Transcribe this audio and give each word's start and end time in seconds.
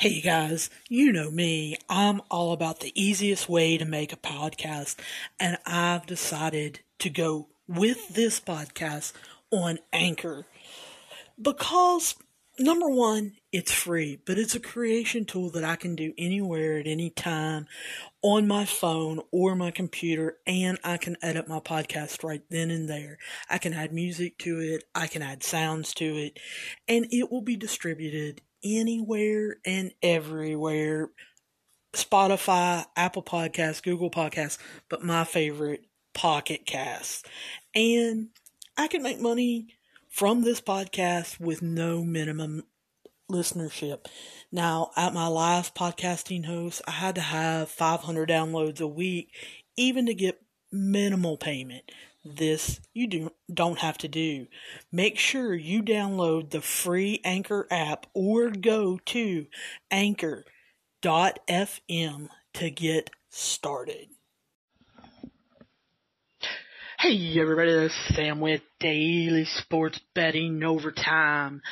Hey 0.00 0.22
guys, 0.22 0.70
you 0.88 1.12
know 1.12 1.30
me. 1.30 1.76
I'm 1.86 2.22
all 2.30 2.52
about 2.52 2.80
the 2.80 2.90
easiest 2.98 3.50
way 3.50 3.76
to 3.76 3.84
make 3.84 4.14
a 4.14 4.16
podcast, 4.16 4.96
and 5.38 5.58
I've 5.66 6.06
decided 6.06 6.80
to 7.00 7.10
go 7.10 7.48
with 7.68 8.08
this 8.08 8.40
podcast 8.40 9.12
on 9.50 9.78
Anchor 9.92 10.46
because 11.38 12.14
number 12.58 12.88
one, 12.88 13.34
it's 13.52 13.72
free, 13.72 14.18
but 14.24 14.38
it's 14.38 14.54
a 14.54 14.60
creation 14.60 15.26
tool 15.26 15.50
that 15.50 15.64
I 15.64 15.76
can 15.76 15.96
do 15.96 16.14
anywhere 16.16 16.78
at 16.78 16.86
any 16.86 17.10
time 17.10 17.66
on 18.22 18.48
my 18.48 18.64
phone 18.64 19.20
or 19.30 19.54
my 19.54 19.70
computer, 19.70 20.38
and 20.46 20.78
I 20.82 20.96
can 20.96 21.18
edit 21.20 21.46
my 21.46 21.60
podcast 21.60 22.24
right 22.24 22.42
then 22.48 22.70
and 22.70 22.88
there. 22.88 23.18
I 23.50 23.58
can 23.58 23.74
add 23.74 23.92
music 23.92 24.38
to 24.38 24.60
it, 24.60 24.84
I 24.94 25.08
can 25.08 25.20
add 25.20 25.42
sounds 25.42 25.92
to 25.96 26.06
it, 26.06 26.40
and 26.88 27.06
it 27.10 27.30
will 27.30 27.42
be 27.42 27.56
distributed 27.56 28.40
anywhere 28.64 29.56
and 29.64 29.92
everywhere. 30.02 31.10
Spotify, 31.92 32.84
Apple 32.96 33.22
Podcasts, 33.22 33.82
Google 33.82 34.10
Podcasts, 34.10 34.58
but 34.88 35.02
my 35.02 35.24
favorite, 35.24 35.84
Pocket 36.14 36.66
Casts. 36.66 37.22
And 37.74 38.28
I 38.76 38.88
can 38.88 39.02
make 39.02 39.20
money 39.20 39.68
from 40.08 40.42
this 40.42 40.60
podcast 40.60 41.40
with 41.40 41.62
no 41.62 42.04
minimum 42.04 42.64
listenership. 43.30 44.06
Now, 44.52 44.90
at 44.96 45.14
my 45.14 45.28
last 45.28 45.74
podcasting 45.74 46.44
host, 46.46 46.82
I 46.86 46.92
had 46.92 47.14
to 47.14 47.20
have 47.20 47.68
500 47.70 48.28
downloads 48.28 48.80
a 48.80 48.86
week, 48.86 49.32
even 49.76 50.06
to 50.06 50.14
get 50.14 50.42
minimal 50.72 51.36
payment. 51.36 51.90
This 52.24 52.80
you 52.92 53.06
do, 53.06 53.30
don't 53.52 53.78
have 53.78 53.96
to 53.98 54.08
do. 54.08 54.46
Make 54.92 55.18
sure 55.18 55.54
you 55.54 55.82
download 55.82 56.50
the 56.50 56.60
free 56.60 57.20
Anchor 57.24 57.66
app 57.70 58.06
or 58.12 58.50
go 58.50 58.98
to 59.06 59.46
anchor.fm 59.90 60.48
to 62.54 62.70
get 62.70 63.10
started. 63.30 64.08
Hey 66.98 67.40
everybody, 67.40 67.72
this 67.72 67.92
is 67.92 68.14
Sam 68.14 68.40
with 68.40 68.60
Daily 68.78 69.46
Sports 69.46 69.98
Betting 70.14 70.62
Overtime. 70.62 71.62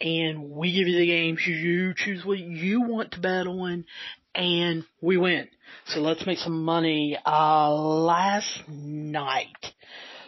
And 0.00 0.50
we 0.50 0.72
give 0.72 0.88
you 0.88 0.98
the 0.98 1.06
games, 1.06 1.46
you 1.46 1.94
choose 1.94 2.24
what 2.24 2.40
you 2.40 2.80
want 2.82 3.12
to 3.12 3.20
bet 3.20 3.46
on, 3.46 3.84
and 4.34 4.84
we 5.00 5.16
win. 5.16 5.48
So 5.86 6.00
let's 6.00 6.26
make 6.26 6.38
some 6.38 6.64
money. 6.64 7.18
Uh, 7.24 7.72
last 7.74 8.68
night, 8.68 9.72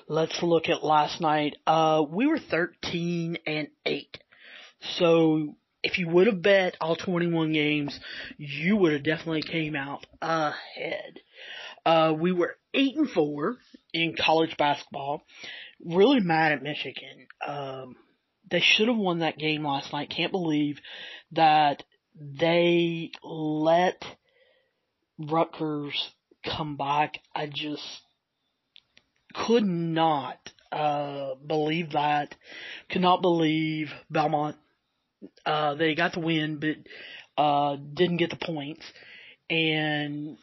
let's 0.09 0.43
look 0.43 0.69
at 0.69 0.85
last 0.85 1.21
night. 1.21 1.57
Uh, 1.67 2.03
we 2.09 2.27
were 2.27 2.39
13 2.39 3.39
and 3.47 3.69
8. 3.87 4.19
So 4.99 5.57
if 5.83 5.99
you 5.99 6.09
would 6.09 6.27
have 6.27 6.43
bet 6.43 6.77
all 6.81 6.97
21 6.97 7.53
games, 7.53 7.99
you 8.37 8.77
would 8.77 8.93
have 8.93 9.05
definitely 9.05 9.43
came 9.43 9.77
out 9.77 10.07
ahead. 10.21 11.21
Uh, 11.85 12.15
we 12.19 12.33
were 12.33 12.57
8 12.73 12.97
and 12.97 13.11
4 13.11 13.57
in 13.93 14.17
college 14.19 14.57
basketball. 14.57 15.23
Really 15.85 16.21
mad 16.21 16.53
at 16.53 16.63
Michigan. 16.63 17.27
Um, 17.47 17.97
they 18.51 18.61
should 18.61 18.89
have 18.89 18.97
won 18.97 19.21
that 19.21 19.39
game 19.39 19.67
last 19.67 19.93
night. 19.93 20.13
Can't 20.15 20.33
believe 20.33 20.79
that 21.33 21.83
they 22.15 23.11
let 23.23 24.05
Rutgers 25.19 26.11
come 26.45 26.77
back. 26.77 27.19
I 27.35 27.47
just 27.47 27.83
could 29.35 29.65
not 29.65 30.39
uh, 30.71 31.35
believe 31.47 31.93
that. 31.93 32.35
Could 32.91 33.03
not 33.03 33.23
believe 33.23 33.93
Belmont. 34.11 34.57
Uh, 35.45 35.75
they 35.75 35.95
got 35.95 36.13
the 36.13 36.21
win, 36.21 36.61
but 36.61 37.43
uh, 37.43 37.77
didn't 37.77 38.19
get 38.19 38.31
the 38.31 38.37
points. 38.37 38.85
And 39.51 40.39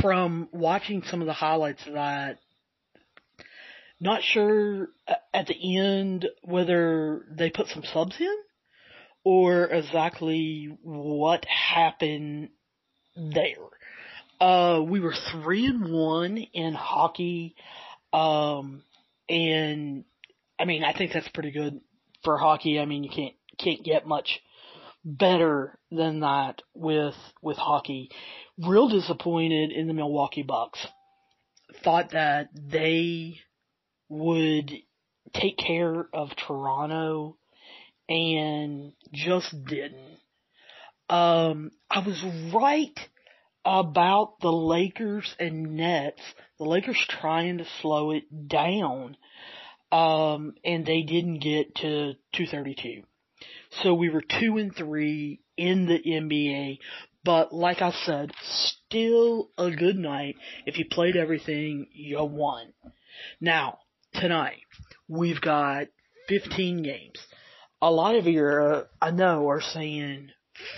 from 0.00 0.48
watching 0.52 1.02
some 1.04 1.20
of 1.20 1.26
the 1.26 1.32
highlights 1.32 1.86
of 1.86 1.94
that, 1.94 2.38
not 4.00 4.22
sure 4.22 4.88
at 5.34 5.46
the 5.46 5.78
end 5.78 6.26
whether 6.42 7.24
they 7.30 7.50
put 7.50 7.68
some 7.68 7.82
subs 7.84 8.16
in 8.20 8.36
or 9.28 9.64
exactly 9.64 10.74
what 10.80 11.44
happened 11.44 12.48
there. 13.14 13.68
Uh, 14.40 14.80
we 14.80 15.00
were 15.00 15.12
three 15.32 15.66
and 15.66 15.92
one 15.92 16.38
in 16.38 16.72
hockey, 16.72 17.54
um, 18.10 18.82
and 19.28 20.04
I 20.58 20.64
mean 20.64 20.82
I 20.82 20.94
think 20.96 21.12
that's 21.12 21.28
pretty 21.28 21.50
good 21.50 21.78
for 22.24 22.38
hockey. 22.38 22.80
I 22.80 22.86
mean 22.86 23.04
you 23.04 23.10
can't 23.10 23.34
can't 23.58 23.84
get 23.84 24.06
much 24.06 24.40
better 25.04 25.78
than 25.90 26.20
that 26.20 26.62
with 26.72 27.16
with 27.42 27.58
hockey. 27.58 28.10
Real 28.58 28.88
disappointed 28.88 29.72
in 29.72 29.88
the 29.88 29.94
Milwaukee 29.94 30.42
Bucks. 30.42 30.86
Thought 31.84 32.12
that 32.12 32.48
they 32.54 33.40
would 34.08 34.72
take 35.34 35.58
care 35.58 36.06
of 36.14 36.30
Toronto 36.46 37.36
and 38.08 38.92
just 39.12 39.54
didn't. 39.66 40.18
Um, 41.08 41.70
I 41.90 42.00
was 42.00 42.22
right 42.52 42.98
about 43.64 44.40
the 44.40 44.52
Lakers 44.52 45.34
and 45.38 45.76
Nets. 45.76 46.22
The 46.58 46.64
Lakers 46.64 47.04
trying 47.08 47.58
to 47.58 47.66
slow 47.80 48.12
it 48.12 48.48
down. 48.48 49.16
Um, 49.90 50.54
and 50.64 50.84
they 50.84 51.02
didn't 51.02 51.38
get 51.38 51.74
to 51.76 52.14
232. 52.34 53.02
So 53.82 53.94
we 53.94 54.10
were 54.10 54.22
two 54.22 54.58
and 54.58 54.74
three 54.74 55.40
in 55.56 55.86
the 55.86 55.98
NBA, 55.98 56.78
but 57.24 57.52
like 57.52 57.82
I 57.82 57.90
said, 57.90 58.32
still 58.42 59.50
a 59.58 59.70
good 59.70 59.96
night. 59.96 60.36
If 60.66 60.78
you 60.78 60.86
played 60.90 61.16
everything, 61.16 61.86
you 61.92 62.22
won. 62.24 62.72
Now, 63.40 63.78
tonight, 64.14 64.62
we've 65.08 65.40
got 65.40 65.88
15 66.28 66.82
games. 66.82 67.18
A 67.80 67.90
lot 67.90 68.16
of 68.16 68.26
you, 68.26 68.42
are, 68.42 68.88
I 69.00 69.10
know, 69.12 69.48
are 69.48 69.60
saying 69.60 70.30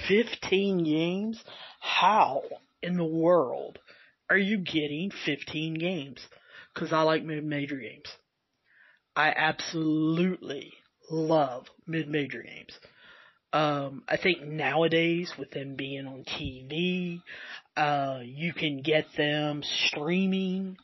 15 0.09 0.85
games? 0.85 1.43
How 1.81 2.43
in 2.83 2.97
the 2.97 3.05
world 3.05 3.79
are 4.29 4.37
you 4.37 4.59
getting 4.59 5.11
15 5.25 5.75
games? 5.75 6.21
Cause 6.75 6.93
I 6.93 7.03
like 7.03 7.25
mid-major 7.25 7.77
games. 7.77 8.07
I 9.17 9.33
absolutely 9.37 10.73
love 11.11 11.67
mid-major 11.87 12.43
games. 12.43 12.79
Um, 13.53 14.05
I 14.09 14.17
think 14.17 14.43
nowadays 14.43 15.33
with 15.37 15.51
them 15.51 15.75
being 15.75 16.07
on 16.07 16.25
TV, 16.25 17.23
uh, 17.77 18.21
you 18.23 18.53
can 18.53 18.83
get 18.83 19.07
them 19.17 19.63
streaming 19.89 20.77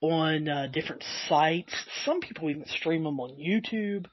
on 0.00 0.48
uh, 0.48 0.68
different 0.72 1.02
sites. 1.28 1.74
Some 2.04 2.20
people 2.20 2.48
even 2.50 2.66
stream 2.66 3.02
them 3.04 3.18
on 3.18 3.30
YouTube. 3.30 4.06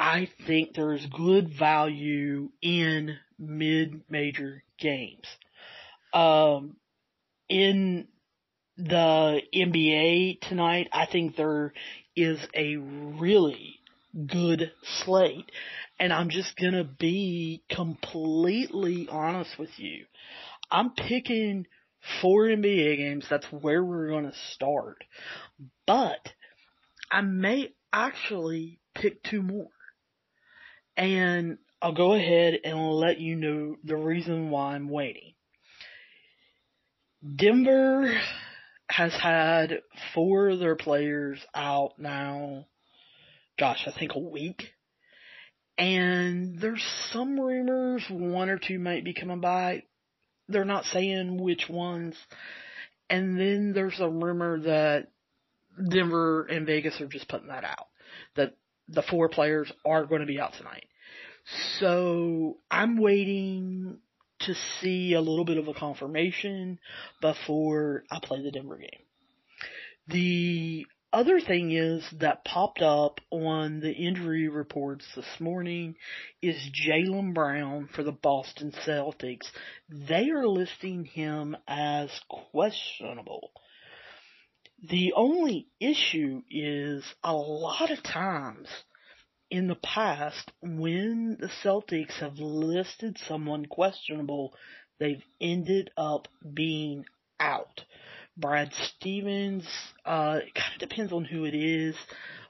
I 0.00 0.30
think 0.46 0.72
there's 0.72 1.04
good 1.14 1.50
value 1.58 2.48
in 2.62 3.18
mid-major 3.38 4.64
games. 4.78 5.26
Um, 6.14 6.76
in 7.50 8.08
the 8.78 9.42
NBA 9.54 10.40
tonight, 10.40 10.88
I 10.90 11.04
think 11.04 11.36
there 11.36 11.74
is 12.16 12.38
a 12.54 12.76
really 12.76 13.74
good 14.26 14.72
slate. 15.04 15.52
And 15.98 16.14
I'm 16.14 16.30
just 16.30 16.56
gonna 16.56 16.84
be 16.84 17.62
completely 17.68 19.06
honest 19.06 19.58
with 19.58 19.78
you. 19.78 20.06
I'm 20.70 20.92
picking 20.94 21.66
four 22.22 22.46
NBA 22.46 22.96
games. 22.96 23.26
That's 23.28 23.46
where 23.52 23.84
we're 23.84 24.08
gonna 24.08 24.32
start. 24.54 25.04
But 25.86 26.32
I 27.12 27.20
may 27.20 27.74
actually 27.92 28.78
pick 28.94 29.22
two 29.22 29.42
more. 29.42 29.68
And 30.96 31.58
I'll 31.80 31.94
go 31.94 32.14
ahead 32.14 32.60
and 32.64 32.78
let 32.92 33.18
you 33.18 33.36
know 33.36 33.76
the 33.84 33.96
reason 33.96 34.50
why 34.50 34.74
I'm 34.74 34.88
waiting. 34.88 35.34
Denver 37.36 38.20
has 38.88 39.14
had 39.14 39.80
four 40.14 40.50
of 40.50 40.58
their 40.58 40.76
players 40.76 41.38
out 41.54 41.98
now 41.98 42.66
gosh, 43.60 43.86
I 43.86 43.96
think 43.96 44.12
a 44.14 44.18
week. 44.18 44.72
And 45.78 46.58
there's 46.58 46.82
some 47.12 47.38
rumors 47.38 48.04
one 48.10 48.48
or 48.48 48.58
two 48.58 48.78
might 48.78 49.04
be 49.04 49.14
coming 49.14 49.40
by. 49.40 49.84
They're 50.48 50.64
not 50.64 50.84
saying 50.86 51.40
which 51.40 51.68
ones. 51.68 52.16
And 53.08 53.38
then 53.38 53.72
there's 53.74 54.00
a 54.00 54.08
rumor 54.08 54.60
that 54.60 55.08
Denver 55.90 56.44
and 56.44 56.66
Vegas 56.66 57.00
are 57.00 57.06
just 57.06 57.28
putting 57.28 57.48
that 57.48 57.64
out. 57.64 57.86
That 58.34 58.56
the 58.90 59.02
four 59.02 59.28
players 59.28 59.70
are 59.84 60.04
going 60.04 60.20
to 60.20 60.26
be 60.26 60.40
out 60.40 60.52
tonight. 60.54 60.84
So 61.78 62.58
I'm 62.70 62.96
waiting 62.96 63.98
to 64.40 64.54
see 64.80 65.14
a 65.14 65.20
little 65.20 65.44
bit 65.44 65.58
of 65.58 65.68
a 65.68 65.74
confirmation 65.74 66.78
before 67.20 68.04
I 68.10 68.18
play 68.22 68.42
the 68.42 68.50
Denver 68.50 68.78
game. 68.78 69.04
The 70.08 70.86
other 71.12 71.40
thing 71.40 71.72
is 71.72 72.04
that 72.20 72.44
popped 72.44 72.82
up 72.82 73.20
on 73.30 73.80
the 73.80 73.92
injury 73.92 74.48
reports 74.48 75.04
this 75.14 75.40
morning 75.40 75.96
is 76.40 76.56
Jaylen 76.86 77.34
Brown 77.34 77.88
for 77.94 78.02
the 78.02 78.12
Boston 78.12 78.72
Celtics. 78.86 79.46
They 79.88 80.30
are 80.30 80.46
listing 80.46 81.04
him 81.04 81.56
as 81.66 82.10
questionable. 82.52 83.50
The 84.88 85.12
only 85.14 85.68
issue 85.78 86.42
is 86.50 87.04
a 87.22 87.34
lot 87.34 87.90
of 87.90 88.02
times 88.02 88.68
in 89.50 89.66
the 89.66 89.74
past 89.74 90.52
when 90.62 91.36
the 91.38 91.50
Celtics 91.62 92.14
have 92.20 92.38
listed 92.38 93.18
someone 93.28 93.66
questionable, 93.66 94.54
they've 94.98 95.22
ended 95.38 95.90
up 95.98 96.28
being 96.54 97.04
out. 97.38 97.84
Brad 98.38 98.72
Stevens, 98.72 99.66
uh, 100.06 100.38
it 100.46 100.54
kind 100.54 100.72
of 100.72 100.88
depends 100.88 101.12
on 101.12 101.26
who 101.26 101.44
it 101.44 101.54
is, 101.54 101.94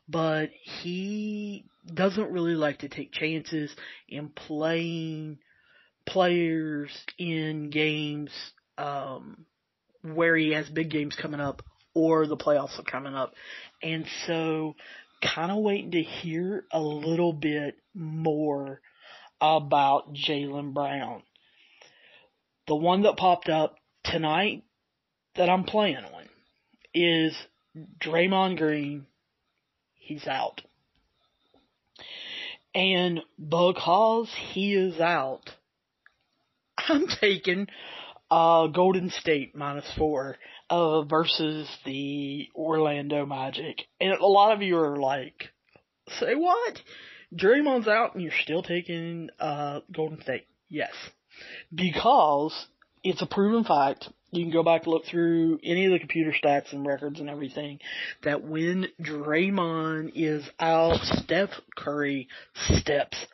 but 0.09 0.51
he 0.83 1.65
doesn't 1.93 2.31
really 2.31 2.55
like 2.55 2.81
to 2.81 2.89
take 2.89 3.13
chances 3.13 3.75
in 4.09 4.29
playing 4.29 5.39
players 6.07 6.91
in 7.19 7.71
games 7.71 8.31
um, 8.79 9.47
where 10.03 10.37
he 10.37 10.51
has 10.53 10.69
big 10.69 10.91
games 10.91 11.17
coming 11.17 11.41
up 11.41 11.63
or 11.95 12.27
the 12.27 12.37
playoffs 12.37 12.79
are 12.79 12.91
coming 12.91 13.15
up. 13.15 13.33
And 13.83 14.07
so 14.27 14.75
kind 15.23 15.51
of 15.51 15.59
waiting 15.59 15.93
to 15.93 16.03
hear 16.03 16.65
a 16.73 16.81
little 16.81 17.33
bit 17.33 17.77
more 17.95 18.81
about 19.41 20.15
Jaylen 20.15 20.73
Brown. 20.73 21.23
The 22.67 22.77
one 22.77 23.03
that 23.03 23.17
popped 23.17 23.49
up 23.49 23.77
tonight 24.05 24.65
that 25.37 25.49
I'm 25.49 25.65
playing 25.65 25.97
on 25.97 26.25
is 26.95 27.37
Draymond 27.99 28.59
Green. 28.59 29.07
He's 29.95 30.27
out. 30.27 30.61
And 32.75 33.21
because 33.37 34.31
he 34.53 34.75
is 34.75 35.01
out, 35.01 35.51
I'm 36.89 37.07
taking 37.21 37.67
uh, 38.31 38.69
Golden 38.69 39.11
State 39.11 39.57
minus 39.57 39.91
four 39.97 40.37
uh, 40.71 41.03
versus 41.03 41.69
the 41.85 42.49
Orlando 42.55 43.27
Magic. 43.27 43.83
And 44.01 44.13
a 44.13 44.27
lot 44.27 44.53
of 44.53 44.63
you 44.63 44.79
are 44.79 44.97
like, 44.97 45.51
say 46.19 46.35
what? 46.35 46.81
Draymond's 47.35 47.89
out 47.89 48.15
and 48.15 48.23
you're 48.23 48.33
still 48.43 48.63
taking 48.63 49.29
uh, 49.39 49.81
Golden 49.93 50.23
State. 50.23 50.47
Yes. 50.69 50.93
Because 51.75 52.55
it's 53.03 53.23
a 53.23 53.27
proven 53.27 53.65
fact. 53.65 54.09
You 54.33 54.45
can 54.45 54.53
go 54.53 54.63
back 54.63 54.85
and 54.85 54.93
look 54.93 55.07
through 55.07 55.59
any 55.65 55.87
of 55.87 55.93
the 55.93 55.99
computer 55.99 56.33
stats 56.33 56.73
and 56.73 56.87
records 56.87 57.19
and 57.19 57.29
everything 57.29 57.81
that 58.23 58.45
when 58.45 58.87
Draymond 59.03 60.13
is 60.15 60.49
out, 60.61 61.01
Steph 61.03 61.51
Curry 61.77 62.29
steps 62.55 63.27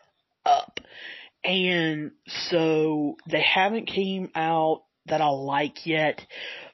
up. 0.46 0.80
And 1.44 2.12
so 2.26 3.16
they 3.30 3.42
haven't 3.42 3.86
came 3.86 4.30
out 4.34 4.84
that 5.06 5.20
I 5.20 5.28
like 5.28 5.86
yet, 5.86 6.20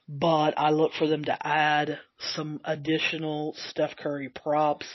but 0.09 0.55
I 0.59 0.71
look 0.71 0.93
for 0.93 1.07
them 1.07 1.25
to 1.25 1.47
add 1.47 1.99
some 2.35 2.61
additional 2.65 3.55
Steph 3.69 3.97
Curry 3.97 4.29
props. 4.29 4.87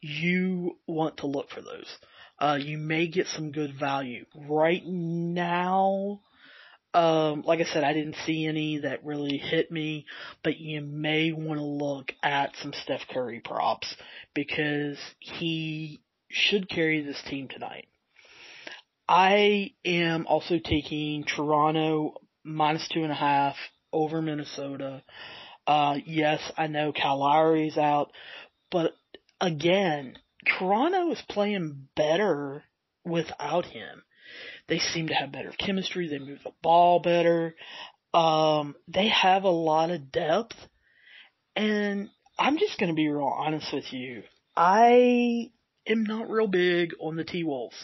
You 0.00 0.78
want 0.86 1.18
to 1.18 1.26
look 1.26 1.50
for 1.50 1.60
those. 1.60 1.98
Uh, 2.38 2.58
you 2.60 2.78
may 2.78 3.08
get 3.08 3.26
some 3.28 3.50
good 3.50 3.78
value. 3.78 4.24
Right 4.34 4.82
now, 4.86 6.20
um, 6.94 7.42
like 7.42 7.60
I 7.60 7.64
said, 7.64 7.84
I 7.84 7.92
didn't 7.92 8.16
see 8.26 8.46
any 8.46 8.78
that 8.78 9.04
really 9.04 9.38
hit 9.38 9.70
me, 9.70 10.06
but 10.42 10.58
you 10.58 10.80
may 10.80 11.32
want 11.32 11.58
to 11.58 11.64
look 11.64 12.12
at 12.22 12.56
some 12.56 12.72
Steph 12.72 13.02
Curry 13.10 13.40
props 13.40 13.94
because 14.34 14.98
he 15.18 16.00
should 16.28 16.68
carry 16.68 17.02
this 17.02 17.22
team 17.28 17.48
tonight. 17.48 17.88
I 19.08 19.72
am 19.84 20.26
also 20.26 20.58
taking 20.58 21.24
Toronto 21.24 22.14
minus 22.44 22.88
two 22.88 23.02
and 23.02 23.12
a 23.12 23.16
half 23.16 23.56
over 23.92 24.22
Minnesota. 24.22 25.02
Uh, 25.66 25.98
yes, 26.06 26.40
I 26.56 26.66
know 26.66 26.92
Lowry's 27.04 27.76
out, 27.76 28.12
but 28.70 28.92
again, 29.40 30.16
Toronto 30.58 31.10
is 31.10 31.22
playing 31.28 31.88
better 31.94 32.64
without 33.04 33.66
him. 33.66 34.02
They 34.68 34.78
seem 34.78 35.08
to 35.08 35.14
have 35.14 35.32
better 35.32 35.52
chemistry. 35.58 36.08
They 36.08 36.18
move 36.18 36.40
the 36.44 36.52
ball 36.62 37.00
better. 37.00 37.54
Um, 38.14 38.74
they 38.86 39.08
have 39.08 39.44
a 39.44 39.50
lot 39.50 39.90
of 39.90 40.12
depth. 40.12 40.56
And 41.56 42.08
I'm 42.38 42.58
just 42.58 42.78
going 42.78 42.90
to 42.90 42.94
be 42.94 43.08
real 43.08 43.24
honest 43.24 43.72
with 43.72 43.92
you. 43.92 44.22
I 44.56 45.50
am 45.86 46.04
not 46.04 46.30
real 46.30 46.46
big 46.46 46.92
on 47.00 47.16
the 47.16 47.24
T 47.24 47.44
Wolves. 47.44 47.76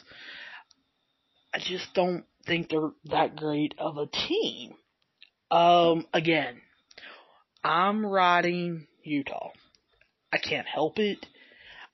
I 1.53 1.59
just 1.59 1.93
don't 1.95 2.25
think 2.47 2.69
they're 2.69 2.91
that 3.05 3.37
great 3.37 3.75
of 3.79 3.97
a 3.97 4.07
team. 4.07 4.75
Um, 5.55 6.05
again, 6.13 6.61
I'm 7.63 8.05
riding 8.05 8.89
Utah. 9.05 9.51
I 10.33 10.39
can't 10.39 10.67
help 10.67 10.99
it. 10.99 11.25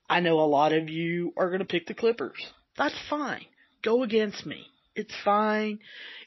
I 0.09 0.21
know 0.21 0.41
a 0.41 0.49
lot 0.49 0.73
of 0.73 0.89
you 0.89 1.35
are 1.37 1.49
going 1.49 1.59
to 1.59 1.67
pick 1.67 1.87
the 1.87 1.93
Clippers. 1.93 2.39
That's 2.79 2.95
fine. 3.11 3.45
Go 3.85 4.03
against 4.03 4.47
me. 4.47 4.65
It's 4.97 5.13
fine. 5.27 5.81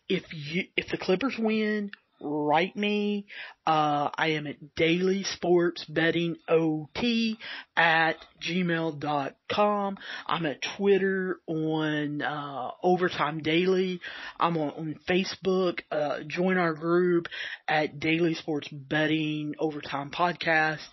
If 0.07 0.25
you, 0.31 0.65
if 0.77 0.89
the 0.89 0.97
Clippers 0.99 1.33
win, 1.39 1.89
write 2.23 2.75
me. 2.75 3.25
Uh, 3.67 4.09
I 4.15 4.29
am 4.31 4.47
at 4.47 4.75
Daily 4.75 5.23
Sports 5.23 5.85
Betting 5.85 6.37
OT 6.47 7.37
at 7.75 8.15
gmail.com. 8.41 9.97
I'm 10.27 10.45
at 10.45 10.61
Twitter 10.77 11.39
on, 11.47 12.21
uh, 12.21 12.71
Overtime 12.81 13.41
Daily. 13.41 13.99
I'm 14.39 14.57
on, 14.57 14.69
on 14.71 14.99
Facebook. 15.07 15.81
Uh, 15.91 16.19
join 16.27 16.57
our 16.57 16.73
group 16.73 17.27
at 17.67 17.99
Daily 17.99 18.33
Sports 18.33 18.69
Betting 18.69 19.55
Overtime 19.59 20.11
Podcast. 20.11 20.87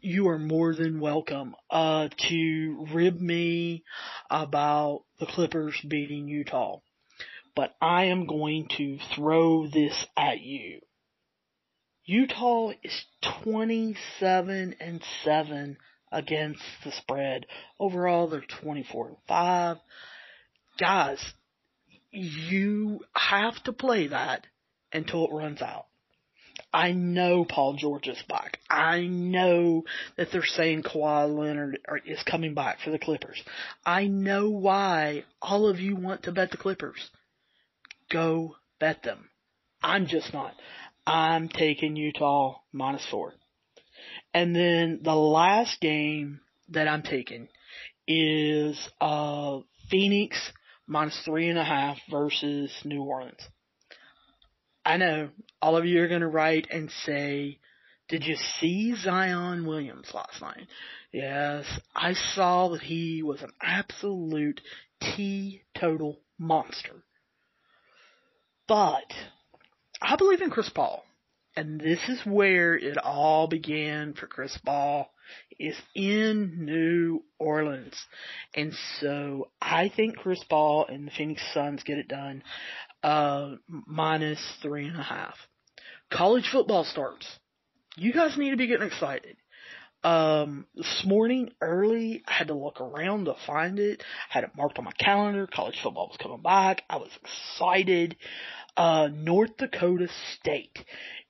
You 0.00 0.28
are 0.28 0.38
more 0.38 0.74
than 0.74 0.98
welcome, 0.98 1.54
uh, 1.70 2.08
to 2.28 2.86
rib 2.92 3.20
me 3.20 3.84
about 4.30 5.04
the 5.20 5.26
Clippers 5.26 5.80
beating 5.86 6.26
Utah 6.26 6.80
but 7.54 7.74
I 7.80 8.04
am 8.06 8.26
going 8.26 8.68
to 8.78 8.98
throw 9.14 9.66
this 9.66 10.06
at 10.16 10.40
you. 10.40 10.80
Utah 12.04 12.72
is 12.82 13.04
27 13.44 14.76
and 14.80 15.02
7 15.24 15.76
against 16.10 16.62
the 16.84 16.92
spread. 16.92 17.46
Overall, 17.78 18.28
they're 18.28 18.44
24 18.62 19.08
and 19.08 19.16
5. 19.28 19.76
Guys, 20.78 21.32
you 22.10 23.00
have 23.14 23.62
to 23.64 23.72
play 23.72 24.08
that 24.08 24.46
until 24.92 25.26
it 25.26 25.32
runs 25.32 25.62
out. 25.62 25.86
I 26.72 26.92
know 26.92 27.44
Paul 27.44 27.74
George 27.74 28.08
is 28.08 28.22
back. 28.28 28.58
I 28.68 29.06
know 29.06 29.84
that 30.16 30.28
they're 30.32 30.44
saying 30.44 30.82
Kawhi 30.82 31.34
Leonard 31.34 31.78
is 32.06 32.22
coming 32.24 32.54
back 32.54 32.78
for 32.80 32.90
the 32.90 32.98
Clippers. 32.98 33.42
I 33.84 34.06
know 34.06 34.50
why 34.50 35.24
all 35.40 35.66
of 35.68 35.80
you 35.80 35.96
want 35.96 36.24
to 36.24 36.32
bet 36.32 36.50
the 36.50 36.56
Clippers 36.56 37.10
go 38.12 38.56
bet 38.78 39.02
them. 39.02 39.30
I'm 39.82 40.06
just 40.06 40.32
not. 40.32 40.54
I'm 41.06 41.48
taking 41.48 41.96
Utah 41.96 42.58
minus 42.72 43.06
four. 43.10 43.34
And 44.34 44.54
then 44.54 45.00
the 45.02 45.14
last 45.14 45.80
game 45.80 46.40
that 46.68 46.88
I'm 46.88 47.02
taking 47.02 47.48
is 48.06 48.78
uh, 49.00 49.58
Phoenix 49.90 50.52
minus 50.86 51.20
three 51.24 51.48
and 51.48 51.58
a 51.58 51.64
half 51.64 51.98
versus 52.10 52.72
New 52.84 53.02
Orleans. 53.02 53.40
I 54.84 54.96
know 54.96 55.30
all 55.60 55.76
of 55.76 55.84
you 55.84 56.02
are 56.02 56.08
going 56.08 56.22
to 56.22 56.26
write 56.28 56.66
and 56.70 56.90
say, 57.04 57.58
did 58.08 58.24
you 58.24 58.36
see 58.60 58.94
Zion 58.96 59.64
Williams 59.66 60.10
last 60.12 60.40
night? 60.40 60.66
Yes, 61.12 61.64
I 61.94 62.14
saw 62.34 62.68
that 62.70 62.82
he 62.82 63.22
was 63.22 63.42
an 63.42 63.52
absolute 63.62 64.60
teetotal 65.00 66.20
monster. 66.38 67.04
But 68.68 69.12
I 70.00 70.16
believe 70.16 70.42
in 70.42 70.50
Chris 70.50 70.68
Paul. 70.68 71.04
And 71.54 71.78
this 71.78 72.00
is 72.08 72.20
where 72.24 72.74
it 72.74 72.96
all 72.96 73.46
began 73.46 74.14
for 74.14 74.26
Chris 74.26 74.56
Paul 74.64 75.10
is 75.58 75.76
in 75.94 76.64
New 76.64 77.22
Orleans. 77.38 77.94
And 78.54 78.72
so 79.00 79.48
I 79.60 79.90
think 79.94 80.16
Chris 80.16 80.42
Paul 80.48 80.86
and 80.86 81.06
the 81.06 81.10
Phoenix 81.10 81.42
Suns 81.52 81.82
get 81.82 81.98
it 81.98 82.08
done, 82.08 82.42
uh, 83.02 83.56
minus 83.68 84.40
three 84.62 84.86
and 84.86 84.98
a 84.98 85.02
half. 85.02 85.34
College 86.10 86.48
football 86.50 86.84
starts. 86.84 87.26
You 87.96 88.12
guys 88.12 88.36
need 88.38 88.50
to 88.50 88.56
be 88.56 88.66
getting 88.66 88.86
excited. 88.86 89.36
Um, 90.04 90.66
this 90.74 91.04
morning 91.06 91.52
early, 91.60 92.24
I 92.26 92.32
had 92.32 92.48
to 92.48 92.54
look 92.54 92.80
around 92.80 93.26
to 93.26 93.36
find 93.46 93.78
it. 93.78 94.02
I 94.30 94.34
had 94.34 94.44
it 94.44 94.50
marked 94.56 94.78
on 94.78 94.84
my 94.84 94.92
calendar. 94.92 95.46
College 95.46 95.78
football 95.80 96.08
was 96.08 96.16
coming 96.20 96.42
back. 96.42 96.82
I 96.90 96.96
was 96.96 97.10
excited. 97.22 98.16
Uh, 98.76 99.08
North 99.12 99.56
Dakota 99.58 100.08
State 100.34 100.76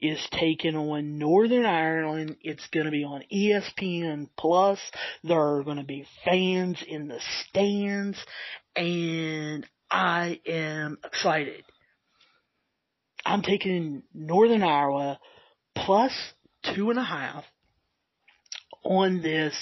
is 0.01 0.27
taking 0.31 0.75
on 0.75 1.19
Northern 1.19 1.67
Ireland. 1.67 2.37
It's 2.41 2.67
going 2.69 2.87
to 2.87 2.93
be 2.93 3.05
on 3.05 3.25
ESPN 3.31 4.29
Plus. 4.39 4.79
There 5.23 5.57
are 5.57 5.65
going 5.65 5.77
to 5.77 5.85
be 5.85 6.07
fans 6.25 6.83
in 6.87 7.09
the 7.09 7.21
stands, 7.49 8.19
and 8.75 9.67
I 9.91 10.41
am 10.47 10.97
excited. 11.05 11.65
I'm 13.25 13.43
taking 13.43 14.03
Northern 14.15 14.63
Iowa 14.63 15.21
plus 15.75 16.13
two 16.75 16.91
and 16.91 16.99
a 16.99 17.05
half 17.05 17.45
on 18.85 19.23
this 19.23 19.55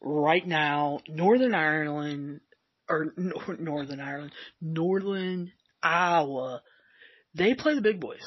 right 0.00 0.46
now. 0.46 1.00
Northern 1.08 1.54
Ireland, 1.54 2.40
or 2.88 3.12
Northern 3.58 4.00
Ireland, 4.00 4.32
Northern 4.60 5.52
Iowa, 5.82 6.62
they 7.34 7.54
play 7.54 7.74
the 7.74 7.82
big 7.82 8.00
boys. 8.00 8.22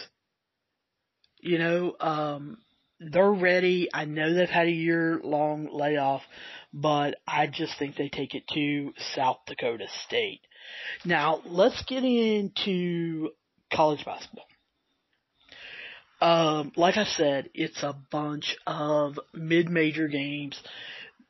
You 1.39 1.57
know, 1.57 1.95
um, 2.00 2.57
they're 3.00 3.31
ready. 3.31 3.89
I 3.93 4.05
know 4.05 4.33
they've 4.33 4.47
had 4.47 4.67
a 4.67 4.71
year 4.71 5.19
long 5.23 5.69
layoff, 5.71 6.21
but 6.71 7.15
I 7.27 7.47
just 7.47 7.77
think 7.79 7.95
they 7.95 8.09
take 8.09 8.35
it 8.35 8.47
to 8.53 8.93
South 9.15 9.38
Dakota 9.47 9.88
State. 10.05 10.41
Now, 11.03 11.41
let's 11.45 11.81
get 11.88 12.03
into 12.03 13.31
college 13.73 14.05
basketball. 14.05 14.45
Um, 16.22 16.72
like 16.75 16.98
I 16.98 17.06
said, 17.06 17.50
it's 17.56 17.82
a 17.82 17.96
bunch 18.12 18.56
of 18.68 19.20
mid-major 19.34 20.08
games. 20.08 20.62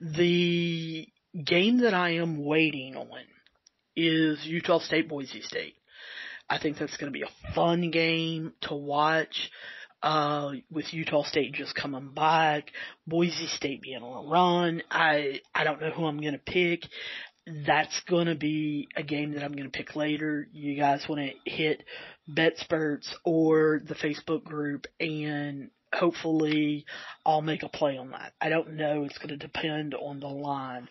The 0.01 1.07
game 1.45 1.81
that 1.81 1.93
I 1.93 2.15
am 2.15 2.43
waiting 2.43 2.97
on 2.97 3.07
is 3.95 4.45
Utah 4.45 4.79
State 4.79 5.07
Boise 5.07 5.41
State. 5.41 5.75
I 6.49 6.59
think 6.59 6.77
that's 6.77 6.97
going 6.97 7.11
to 7.11 7.17
be 7.17 7.23
a 7.23 7.53
fun 7.55 7.91
game 7.91 8.53
to 8.63 8.75
watch. 8.75 9.49
Uh, 10.03 10.53
with 10.71 10.95
Utah 10.95 11.23
State 11.23 11.53
just 11.53 11.75
coming 11.75 12.09
back, 12.15 12.71
Boise 13.05 13.45
State 13.45 13.83
being 13.83 14.01
on 14.01 14.25
a 14.25 14.29
run. 14.29 14.81
I 14.89 15.41
I 15.53 15.63
don't 15.63 15.79
know 15.79 15.91
who 15.91 16.05
I'm 16.07 16.19
going 16.19 16.33
to 16.33 16.39
pick 16.39 16.81
that's 17.47 18.01
going 18.09 18.27
to 18.27 18.35
be 18.35 18.87
a 18.95 19.03
game 19.03 19.33
that 19.33 19.43
I'm 19.43 19.53
going 19.53 19.69
to 19.69 19.77
pick 19.77 19.95
later. 19.95 20.47
You 20.51 20.75
guys 20.75 21.05
want 21.09 21.21
to 21.21 21.51
hit 21.51 21.83
BetSperts 22.29 23.07
or 23.25 23.81
the 23.83 23.95
Facebook 23.95 24.43
group 24.43 24.87
and 24.99 25.71
hopefully 25.93 26.85
I'll 27.25 27.41
make 27.41 27.63
a 27.63 27.69
play 27.69 27.97
on 27.97 28.11
that. 28.11 28.33
I 28.39 28.49
don't 28.49 28.75
know. 28.75 29.03
It's 29.03 29.17
going 29.17 29.29
to 29.29 29.37
depend 29.37 29.93
on 29.93 30.19
the 30.19 30.27
line. 30.27 30.87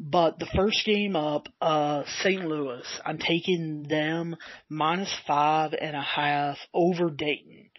But 0.00 0.38
the 0.38 0.48
first 0.54 0.84
game 0.84 1.16
up, 1.16 1.48
uh, 1.60 2.04
St. 2.22 2.44
Louis, 2.44 2.86
I'm 3.04 3.18
taking 3.18 3.84
them 3.84 4.36
minus 4.68 5.14
five 5.26 5.74
and 5.78 5.94
a 5.94 6.02
half 6.02 6.58
over 6.72 7.10
Dayton. 7.10 7.70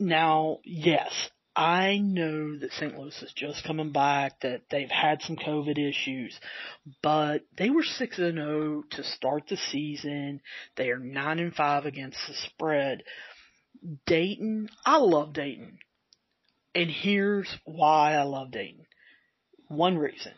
Now, 0.00 0.58
yes, 0.64 1.12
I 1.54 1.98
know 1.98 2.58
that 2.58 2.72
St. 2.72 2.96
Louis 2.96 3.22
is 3.22 3.32
just 3.34 3.64
coming 3.64 3.92
back, 3.92 4.40
that 4.40 4.62
they've 4.70 4.90
had 4.90 5.20
some 5.20 5.36
COVID 5.36 5.78
issues, 5.78 6.38
but 7.02 7.44
they 7.58 7.68
were 7.68 7.82
6 7.82 8.18
and 8.18 8.38
0 8.38 8.84
to 8.92 9.04
start 9.04 9.48
the 9.48 9.58
season. 9.70 10.40
They 10.76 10.90
are 10.90 10.98
9 10.98 11.38
and 11.38 11.54
5 11.54 11.84
against 11.84 12.18
the 12.26 12.34
spread. 12.34 13.02
Dayton, 14.06 14.70
I 14.86 14.96
love 14.98 15.34
Dayton. 15.34 15.78
And 16.74 16.90
here's 16.90 17.54
why 17.64 18.14
I 18.14 18.22
love 18.22 18.50
Dayton. 18.50 18.86
One 19.68 19.98
reason. 19.98 20.32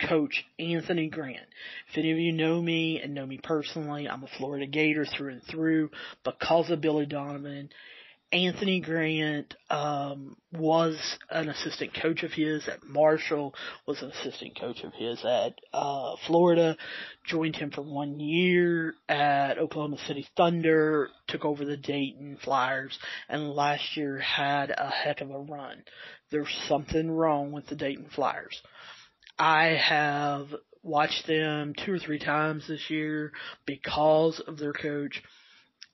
Coach 0.00 0.44
Anthony 0.58 1.08
Grant. 1.08 1.46
If 1.90 1.98
any 1.98 2.12
of 2.12 2.18
you 2.18 2.32
know 2.32 2.60
me 2.60 3.00
and 3.00 3.14
know 3.14 3.26
me 3.26 3.38
personally, 3.42 4.08
I'm 4.08 4.22
a 4.22 4.28
Florida 4.38 4.66
Gator 4.66 5.06
through 5.06 5.32
and 5.32 5.42
through 5.44 5.90
because 6.22 6.70
of 6.70 6.80
Billy 6.82 7.06
Donovan 7.06 7.70
Anthony 8.32 8.80
Grant 8.80 9.54
um, 9.70 10.36
was 10.52 10.98
an 11.30 11.48
assistant 11.48 11.94
coach 11.94 12.24
of 12.24 12.32
his 12.32 12.66
at 12.66 12.82
Marshall, 12.82 13.54
was 13.86 14.02
an 14.02 14.10
assistant 14.10 14.58
coach 14.58 14.82
of 14.82 14.92
his 14.94 15.24
at 15.24 15.54
uh, 15.72 16.16
Florida, 16.26 16.76
joined 17.24 17.54
him 17.54 17.70
for 17.70 17.82
one 17.82 18.18
year 18.18 18.94
at 19.08 19.58
Oklahoma 19.58 19.98
City 20.06 20.26
Thunder, 20.36 21.08
took 21.28 21.44
over 21.44 21.64
the 21.64 21.76
Dayton 21.76 22.38
Flyers, 22.42 22.98
and 23.28 23.50
last 23.50 23.96
year 23.96 24.18
had 24.18 24.70
a 24.70 24.90
heck 24.90 25.20
of 25.20 25.30
a 25.30 25.38
run. 25.38 25.84
There's 26.30 26.52
something 26.66 27.08
wrong 27.08 27.52
with 27.52 27.68
the 27.68 27.76
Dayton 27.76 28.08
Flyers. 28.12 28.60
I 29.38 29.66
have 29.66 30.48
watched 30.82 31.28
them 31.28 31.74
two 31.74 31.92
or 31.92 31.98
three 32.00 32.18
times 32.18 32.66
this 32.66 32.90
year 32.90 33.32
because 33.66 34.40
of 34.40 34.58
their 34.58 34.72
coach 34.72 35.22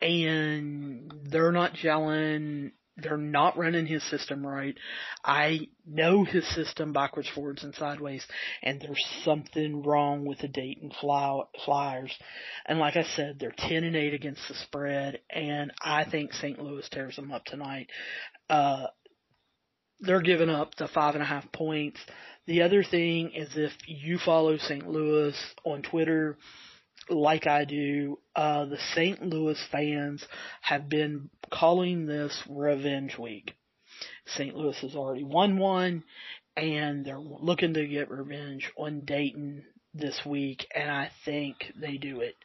and 0.02 1.12
they're 1.30 1.52
not 1.52 1.75
gelling. 1.75 2.73
They're 2.99 3.16
not 3.16 3.56
running 3.56 3.87
his 3.87 4.02
system 4.11 4.47
right. 4.47 4.76
I 5.25 5.68
know 5.87 6.25
his 6.25 6.47
system 6.54 6.92
backwards, 6.92 7.28
forwards, 7.35 7.64
and 7.64 7.75
sideways, 7.75 8.26
and 8.62 8.80
there's 8.80 9.02
something 9.25 9.82
wrong 9.82 10.26
with 10.26 10.40
the 10.40 10.49
Dayton 10.49 10.92
Flyers. 11.00 12.14
And 12.66 12.78
like 12.78 12.97
I 12.97 13.04
said, 13.04 13.38
they're 13.38 13.54
10 13.56 13.85
and 13.85 13.97
8 13.97 14.12
against 14.12 14.47
the 14.47 14.54
spread, 14.54 15.21
and 15.30 15.73
I 15.82 16.04
think 16.04 16.35
St. 16.35 16.62
Louis 16.62 16.87
tears 16.90 17.16
them 17.16 17.32
up 17.32 17.47
tonight. 17.47 17.88
Uh, 18.50 18.88
they're 20.00 20.21
giving 20.21 20.50
up 20.50 20.75
the 20.75 20.88
five 20.88 21.14
and 21.14 21.23
a 21.23 21.26
half 21.26 21.50
points. 21.52 21.99
The 22.47 22.62
other 22.62 22.82
thing 22.82 23.30
is 23.35 23.49
if 23.56 23.73
you 23.87 24.18
follow 24.18 24.59
St. 24.59 24.87
Louis 24.87 25.35
on 25.64 25.82
Twitter, 25.82 26.37
like 27.09 27.47
I 27.47 27.64
do, 27.64 28.18
uh, 28.34 28.64
the 28.66 28.78
St. 28.94 29.22
Louis 29.22 29.58
fans 29.70 30.24
have 30.62 30.88
been 30.88 31.30
calling 31.50 32.06
this 32.06 32.42
Revenge 32.48 33.18
Week. 33.18 33.54
St. 34.26 34.54
Louis 34.54 34.78
has 34.80 34.94
already 34.94 35.24
won 35.24 35.58
one, 35.58 36.04
and 36.56 37.04
they're 37.04 37.18
looking 37.18 37.74
to 37.74 37.86
get 37.86 38.10
revenge 38.10 38.70
on 38.76 39.00
Dayton 39.04 39.64
this 39.94 40.20
week, 40.24 40.66
and 40.74 40.90
I 40.90 41.10
think 41.24 41.72
they 41.78 41.98
do 41.98 42.20
it. 42.20 42.36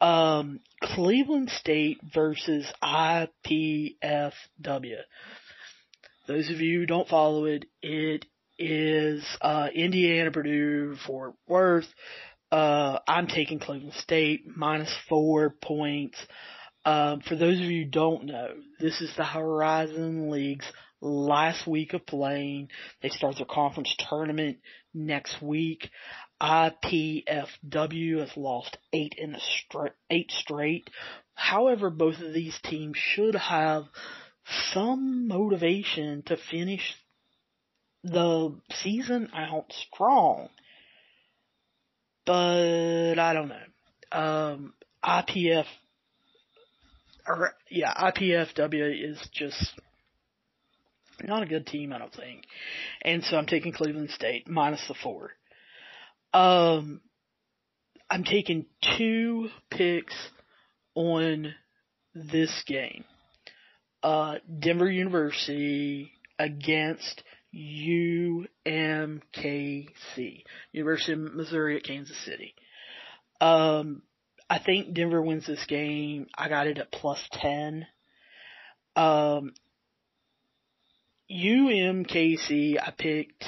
Um, 0.00 0.60
Cleveland 0.82 1.50
State 1.50 1.98
versus 2.12 2.66
IPFW. 2.82 4.32
Those 6.26 6.50
of 6.50 6.60
you 6.60 6.80
who 6.80 6.86
don't 6.86 7.08
follow 7.08 7.44
it, 7.44 7.66
it 7.82 8.26
is 8.58 9.24
uh, 9.40 9.68
Indiana, 9.74 10.30
Purdue, 10.30 10.96
Fort 11.06 11.34
Worth, 11.46 11.86
uh, 12.52 12.98
I'm 13.08 13.28
taking 13.28 13.58
Cleveland 13.58 13.94
State 13.94 14.44
minus 14.46 14.94
four 15.08 15.56
points. 15.62 16.18
Um, 16.84 17.22
for 17.26 17.34
those 17.34 17.58
of 17.58 17.64
you 17.64 17.84
who 17.84 17.90
don't 17.90 18.26
know, 18.26 18.48
this 18.78 19.00
is 19.00 19.10
the 19.16 19.24
Horizon 19.24 20.30
League's 20.30 20.70
last 21.00 21.66
week 21.66 21.94
of 21.94 22.04
playing. 22.04 22.68
They 23.00 23.08
start 23.08 23.36
their 23.36 23.46
conference 23.46 23.96
tournament 24.10 24.58
next 24.92 25.40
week. 25.40 25.88
IPFW 26.42 28.18
has 28.18 28.36
lost 28.36 28.76
eight 28.92 29.14
in 29.16 29.34
a 29.34 29.40
straight, 29.40 29.92
eight 30.10 30.30
straight. 30.30 30.90
However, 31.34 31.88
both 31.88 32.20
of 32.20 32.34
these 32.34 32.58
teams 32.64 32.98
should 32.98 33.34
have 33.34 33.84
some 34.74 35.26
motivation 35.26 36.22
to 36.26 36.36
finish 36.36 36.96
the 38.04 38.60
season 38.82 39.30
out 39.32 39.72
strong 39.86 40.50
but 42.26 43.18
I 43.18 43.32
don't 43.32 43.48
know. 43.48 43.56
Um, 44.12 44.74
IPF, 45.04 45.64
or 47.26 47.52
yeah, 47.70 47.92
IPFW 47.94 49.10
is 49.10 49.18
just 49.32 49.80
not 51.22 51.42
a 51.42 51.46
good 51.46 51.66
team, 51.66 51.92
I 51.92 51.98
don't 51.98 52.14
think. 52.14 52.44
And 53.02 53.22
so 53.24 53.36
I'm 53.36 53.46
taking 53.46 53.72
Cleveland 53.72 54.10
State 54.10 54.48
minus 54.48 54.82
the 54.88 54.94
four. 55.02 55.30
Um, 56.34 57.00
I'm 58.10 58.24
taking 58.24 58.66
two 58.98 59.48
picks 59.70 60.14
on 60.94 61.54
this 62.14 62.62
game. 62.66 63.04
Uh, 64.02 64.36
Denver 64.60 64.90
University 64.90 66.12
against 66.38 67.22
UMKC, 67.54 68.64
University 70.72 71.12
of 71.12 71.34
Missouri 71.34 71.76
at 71.76 71.84
Kansas 71.84 72.16
City. 72.24 72.54
Um, 73.40 74.02
I 74.48 74.58
think 74.58 74.94
Denver 74.94 75.22
wins 75.22 75.46
this 75.46 75.64
game. 75.66 76.26
I 76.36 76.48
got 76.48 76.66
it 76.66 76.78
at 76.78 76.92
plus 76.92 77.20
10. 77.32 77.86
Um, 78.96 79.52
UMKC, 81.30 82.78
I 82.80 82.92
picked 82.96 83.44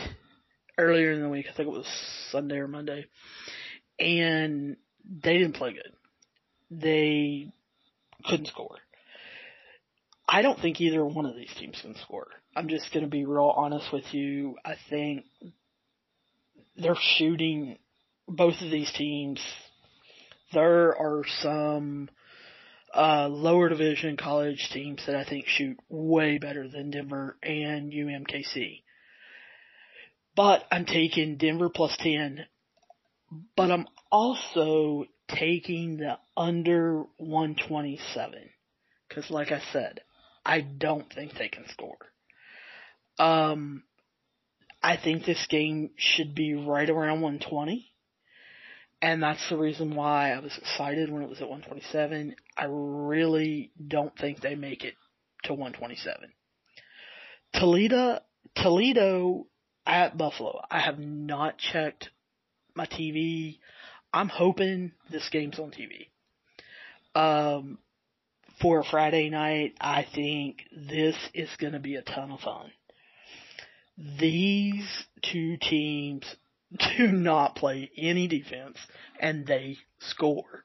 earlier 0.79 1.13
in 1.13 1.21
the 1.21 1.29
week. 1.29 1.47
I 1.49 1.55
think 1.55 1.69
it 1.69 1.73
was 1.73 1.87
Sunday 2.31 2.57
or 2.57 2.69
Monday. 2.69 3.07
And 3.99 4.77
they 5.05 5.39
didn't 5.39 5.57
play 5.57 5.75
good. 5.75 5.93
They 6.71 7.53
couldn't 8.25 8.47
score. 8.47 8.79
I 10.35 10.43
don't 10.43 10.59
think 10.59 10.81
either 10.81 11.07
one 11.07 11.27
of 11.27 11.37
these 11.37 11.55
teams 11.61 11.79
can 11.81 11.95
score. 11.95 12.27
I'm 12.57 12.67
just 12.67 12.93
going 12.93 13.05
to 13.05 13.09
be 13.09 13.25
real 13.25 13.55
honest 13.55 13.93
with 13.93 14.13
you. 14.13 14.57
I 14.65 14.75
think 14.91 15.27
they're 16.77 16.97
shooting 17.01 17.79
both 18.27 18.55
of 18.61 18.69
these 18.69 18.93
teams. 18.99 19.41
There 20.53 20.89
are 20.89 21.23
some 21.41 22.09
uh, 22.93 23.29
lower 23.29 23.69
division 23.69 24.17
college 24.17 24.71
teams 24.73 25.07
that 25.07 25.15
I 25.15 25.25
think 25.25 25.47
shoot 25.47 25.77
way 25.89 26.39
better 26.39 26.67
than 26.67 26.91
Denver 26.91 27.37
and 27.41 27.93
UMKC. 27.93 28.83
But 30.35 30.65
I'm 30.73 30.85
taking 30.85 31.37
Denver 31.37 31.69
plus 31.69 31.97
10. 32.01 32.45
But 33.57 33.71
I'm 33.71 33.87
also 34.11 35.05
taking 35.29 35.99
the 35.99 36.19
under 36.37 37.05
127. 37.19 38.35
Cause 39.11 39.31
like 39.31 39.53
I 39.53 39.63
said, 39.73 40.01
I 40.45 40.61
don't 40.61 41.11
think 41.13 41.35
they 41.35 41.49
can 41.49 41.65
score. 41.69 41.99
Um, 43.19 43.85
I 44.83 44.97
think 44.97 45.25
this 45.25 45.47
game 45.49 45.91
should 45.97 46.35
be 46.35 46.55
right 46.55 46.89
around 46.89 47.23
120. 47.23 47.91
And 49.01 49.23
that's 49.23 49.49
the 49.49 49.57
reason 49.57 49.95
why 49.95 50.33
I 50.33 50.39
was 50.41 50.57
excited 50.57 51.11
when 51.11 51.23
it 51.23 51.29
was 51.29 51.41
at 51.41 51.49
127. 51.49 52.35
I 52.57 52.65
really 52.69 53.71
don't 53.87 54.17
think 54.19 54.41
they 54.41 54.55
make 54.55 54.85
it 54.85 54.95
to 55.45 55.53
127. 55.53 56.33
Toledo, 57.55 58.21
Toledo 58.57 59.47
at 59.87 60.17
Buffalo. 60.17 60.61
I 60.71 60.81
have 60.81 60.99
not 60.99 61.59
checked 61.59 62.11
my 62.75 62.87
TV. 62.87 63.59
I'm 64.13 64.29
hoping 64.29 64.93
this 65.11 65.29
game's 65.31 65.59
on 65.59 65.71
TV. 65.71 66.09
Um, 67.15 67.79
for 68.61 68.85
Friday 68.85 69.31
night, 69.31 69.75
I 69.81 70.07
think 70.15 70.63
this 70.73 71.17
is 71.35 71.51
going 71.59 71.73
to 71.73 71.81
be 71.81 71.97
a 71.97 72.03
ton 72.03 72.31
of 72.31 72.41
fun. 72.41 72.71
These 73.97 75.07
two 75.23 75.57
teams 75.57 76.25
do 76.97 77.09
not 77.09 77.57
play 77.57 77.91
any 77.97 78.29
defense 78.29 78.79
and 79.21 79.47
they 79.47 79.77
score. 80.01 80.65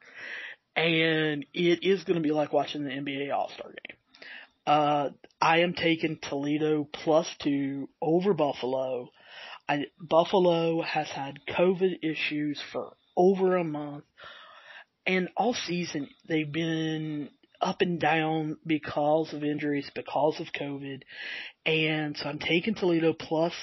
And 0.75 1.45
it 1.53 1.83
is 1.83 2.03
going 2.03 2.15
to 2.15 2.23
be 2.23 2.31
like 2.31 2.53
watching 2.53 2.83
the 2.83 2.91
NBA 2.91 3.33
All-Star 3.33 3.67
game. 3.67 3.97
Uh, 4.65 5.09
I 5.41 5.59
am 5.59 5.73
taking 5.73 6.19
Toledo 6.21 6.87
plus 6.91 7.27
two 7.41 7.89
over 8.01 8.33
Buffalo. 8.33 9.09
I, 9.67 9.85
Buffalo 9.99 10.81
has 10.81 11.07
had 11.07 11.39
COVID 11.49 12.03
issues 12.03 12.61
for 12.71 12.93
over 13.17 13.57
a 13.57 13.63
month 13.63 14.05
and 15.05 15.29
all 15.35 15.53
season 15.53 16.07
they've 16.27 16.51
been 16.51 17.29
up 17.61 17.81
and 17.81 17.99
down 17.99 18.57
because 18.65 19.33
of 19.33 19.43
injuries, 19.43 19.89
because 19.93 20.39
of 20.39 20.47
COVID. 20.53 21.01
And 21.65 22.15
so 22.17 22.29
I'm 22.29 22.39
taking 22.39 22.75
Toledo 22.75 23.13
plus 23.13 23.53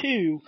two, 0.00 0.40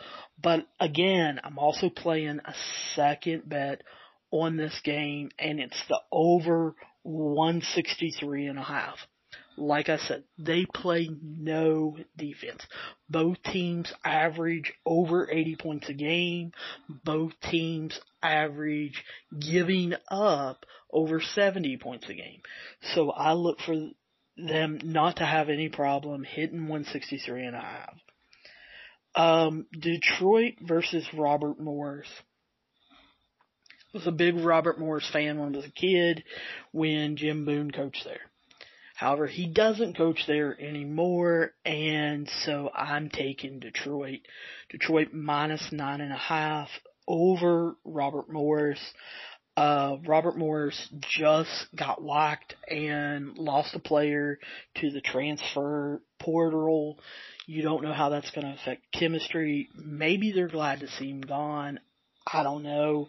but 0.43 0.67
again, 0.81 1.41
I'm 1.43 1.59
also 1.59 1.89
playing 1.89 2.41
a 2.45 2.55
second 2.95 3.49
bet 3.49 3.83
on 4.31 4.57
this 4.57 4.79
game 4.85 5.31
and 5.39 5.61
it's 5.61 5.81
the 5.89 6.01
over 6.11 6.75
163 7.03 8.47
and 8.47 8.59
a 8.59 8.63
half. 8.63 8.99
Like 9.57 9.89
I 9.89 9.97
said, 9.97 10.25
they 10.39 10.67
play 10.67 11.09
no 11.23 11.97
defense. 12.17 12.67
Both 13.09 13.43
teams 13.43 13.93
average 14.05 14.73
over 14.85 15.31
80 15.31 15.57
points 15.57 15.89
a 15.89 15.95
game. 15.95 16.53
Both 16.89 17.33
teams 17.51 17.99
average 18.23 19.03
giving 19.39 19.95
up 20.11 20.67
over 20.93 21.21
70 21.21 21.79
points 21.79 22.09
a 22.09 22.15
game. 22.15 22.41
So 22.95 23.11
I 23.11 23.33
look 23.33 23.61
for 23.61 23.75
them 24.37 24.79
not 24.85 25.17
to 25.17 25.27
have 25.27 25.49
any 25.49 25.69
problem 25.69 26.25
hitting 26.25 26.69
163 26.69 27.47
and 27.47 27.57
a 27.57 27.61
half. 27.61 27.95
Um, 29.15 29.67
Detroit 29.73 30.55
versus 30.61 31.07
Robert 31.15 31.59
Morris. 31.59 32.09
I 33.95 33.99
was 33.99 34.07
a 34.07 34.13
big 34.13 34.37
Robert 34.37 34.79
Morris 34.79 35.09
fan 35.11 35.39
when 35.39 35.55
I 35.55 35.57
was 35.57 35.67
a 35.67 35.71
kid 35.71 36.23
when 36.73 37.17
Jim 37.17 37.47
Boone 37.47 37.71
coached 37.71 38.05
there. 38.05 38.21
However, 38.97 39.27
he 39.27 39.47
doesn't 39.47 39.99
coach 39.99 40.25
there 40.27 40.59
anymore, 40.59 41.53
and 41.67 42.27
so 42.45 42.71
I'm 42.75 43.11
taking 43.11 43.61
Detroit. 43.61 44.21
Detroit 44.71 45.13
minus 45.13 45.71
nine 45.71 46.01
and 46.01 46.15
a 46.15 46.17
half 46.17 46.71
over 47.07 47.77
Robert 47.85 48.31
Morris. 48.31 48.81
Uh, 49.55 49.97
Robert 50.07 50.39
Morris 50.39 50.89
just 51.11 51.67
got 51.77 52.03
locked 52.03 52.55
and 52.71 53.37
lost 53.37 53.75
a 53.75 53.81
player 53.81 54.39
to 54.77 54.91
the 54.91 55.03
transfer 55.03 56.01
portal. 56.19 56.99
You 57.47 57.61
don't 57.61 57.83
know 57.83 57.93
how 57.93 58.09
that's 58.09 58.31
going 58.31 58.47
to 58.47 58.55
affect 58.55 58.91
chemistry. 58.93 59.69
Maybe 59.75 60.33
they're 60.33 60.49
glad 60.49 60.81
to 60.81 60.89
see 60.89 61.11
him 61.11 61.21
gone. 61.21 61.81
I 62.27 62.43
don't 62.43 62.63
know. 62.63 63.09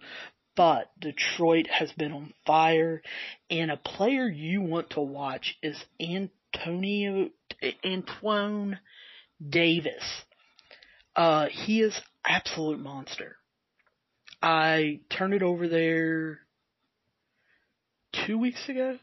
But 0.58 0.92
Detroit 1.00 1.68
has 1.68 1.92
been 1.94 2.12
on 2.12 2.34
fire, 2.48 3.04
and 3.48 3.70
a 3.70 3.78
player 3.78 4.28
you 4.28 4.62
want 4.62 4.90
to 4.92 5.02
watch 5.02 5.56
is 5.62 5.80
Antonio 6.02 7.30
Antoine 7.86 8.80
Davis. 9.48 10.04
Uh, 11.16 11.46
he 11.52 11.82
is 11.82 12.02
absolute 12.26 12.80
monster. 12.80 13.36
I 14.42 15.02
turned 15.16 15.36
it 15.36 15.44
over 15.44 15.68
there 15.68 16.40
two 18.26 18.40
weeks 18.40 18.68
ago, 18.68 18.98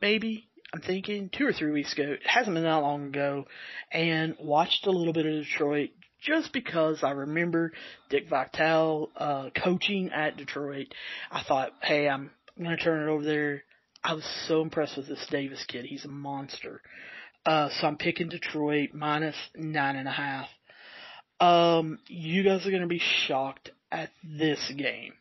maybe. 0.00 0.48
I'm 0.72 0.80
thinking 0.80 1.28
two 1.28 1.46
or 1.46 1.52
three 1.52 1.72
weeks 1.72 1.92
ago. 1.92 2.12
It 2.12 2.26
hasn't 2.26 2.54
been 2.54 2.64
that 2.64 2.76
long 2.76 3.08
ago, 3.08 3.44
and 3.92 4.34
watched 4.40 4.86
a 4.86 4.90
little 4.90 5.12
bit 5.12 5.26
of 5.26 5.44
Detroit 5.44 5.90
just 6.26 6.52
because 6.52 7.02
I 7.02 7.10
remember 7.10 7.72
Dick 8.10 8.28
Vitale 8.28 9.10
uh, 9.16 9.50
coaching 9.62 10.10
at 10.12 10.36
Detroit. 10.36 10.88
I 11.30 11.42
thought, 11.42 11.70
hey, 11.82 12.08
I'm, 12.08 12.30
going 12.58 12.76
to 12.76 12.82
turn 12.82 13.08
it 13.08 13.12
over 13.12 13.22
there. 13.22 13.62
I 14.02 14.14
was 14.14 14.24
so 14.48 14.62
impressed 14.62 14.96
with 14.96 15.08
this 15.08 15.24
Davis 15.30 15.64
kid. 15.68 15.84
He's 15.84 16.04
a 16.04 16.08
monster. 16.08 16.80
Uh, 17.44 17.68
so 17.70 17.86
I'm 17.86 17.96
picking 17.96 18.28
Detroit 18.28 18.90
minus 18.92 19.36
nine 19.54 19.96
and 19.96 20.08
a 20.08 20.12
half. 20.12 20.48
Um, 21.38 21.98
you 22.08 22.42
guys 22.42 22.66
are 22.66 22.70
going 22.70 22.82
to 22.82 22.88
be 22.88 23.02
shocked 23.26 23.70
at 23.92 24.10
this 24.24 24.72
game. 24.76 25.12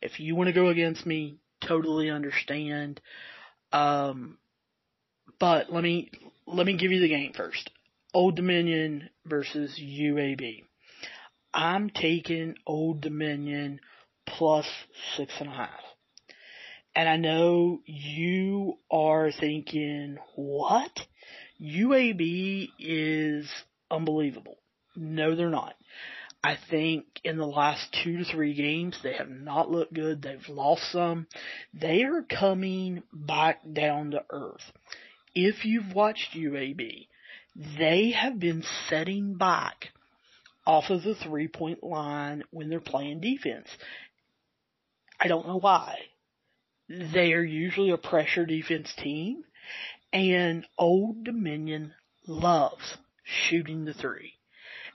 If 0.00 0.20
you 0.20 0.34
want 0.34 0.48
to 0.48 0.52
go 0.52 0.68
against 0.68 1.04
me, 1.06 1.36
totally 1.66 2.10
understand. 2.10 3.00
Um, 3.72 4.38
but 5.38 5.72
let 5.72 5.82
me 5.82 6.10
let 6.46 6.66
me 6.66 6.76
give 6.76 6.90
you 6.92 7.00
the 7.00 7.08
game 7.08 7.32
first. 7.36 7.70
Old 8.18 8.34
Dominion 8.34 9.10
versus 9.26 9.80
UAB. 9.80 10.64
I'm 11.54 11.88
taking 11.88 12.56
Old 12.66 13.00
Dominion 13.00 13.78
plus 14.26 14.66
six 15.16 15.32
and 15.38 15.48
a 15.48 15.52
half. 15.52 15.80
And 16.96 17.08
I 17.08 17.16
know 17.16 17.78
you 17.86 18.78
are 18.90 19.30
thinking, 19.30 20.18
what? 20.34 20.90
UAB 21.62 22.70
is 22.80 23.48
unbelievable. 23.88 24.58
No, 24.96 25.36
they're 25.36 25.48
not. 25.48 25.76
I 26.42 26.56
think 26.70 27.04
in 27.22 27.38
the 27.38 27.46
last 27.46 27.96
two 28.02 28.16
to 28.16 28.24
three 28.24 28.54
games, 28.54 28.98
they 29.00 29.12
have 29.12 29.30
not 29.30 29.70
looked 29.70 29.94
good. 29.94 30.22
They've 30.22 30.48
lost 30.48 30.90
some. 30.90 31.28
They 31.72 32.02
are 32.02 32.22
coming 32.22 33.04
back 33.12 33.60
down 33.72 34.10
to 34.10 34.24
earth. 34.28 34.72
If 35.36 35.64
you've 35.64 35.94
watched 35.94 36.34
UAB, 36.34 37.06
they 37.58 38.12
have 38.12 38.38
been 38.38 38.62
setting 38.88 39.34
back 39.34 39.88
off 40.64 40.90
of 40.90 41.02
the 41.02 41.14
three 41.14 41.48
point 41.48 41.82
line 41.82 42.44
when 42.50 42.68
they're 42.68 42.80
playing 42.80 43.20
defense. 43.20 43.68
I 45.20 45.26
don't 45.26 45.48
know 45.48 45.58
why. 45.58 45.96
They 46.88 47.32
are 47.32 47.42
usually 47.42 47.90
a 47.90 47.98
pressure 47.98 48.46
defense 48.46 48.92
team 48.96 49.44
and 50.12 50.66
Old 50.78 51.24
Dominion 51.24 51.92
loves 52.26 52.96
shooting 53.24 53.84
the 53.84 53.92
three 53.92 54.34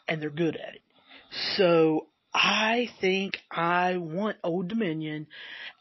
and 0.07 0.21
they're 0.21 0.29
good 0.29 0.55
at 0.55 0.75
it. 0.75 0.81
So 1.57 2.07
I 2.33 2.89
think 3.01 3.37
I 3.51 3.97
want 3.97 4.37
Old 4.43 4.69
Dominion 4.69 5.27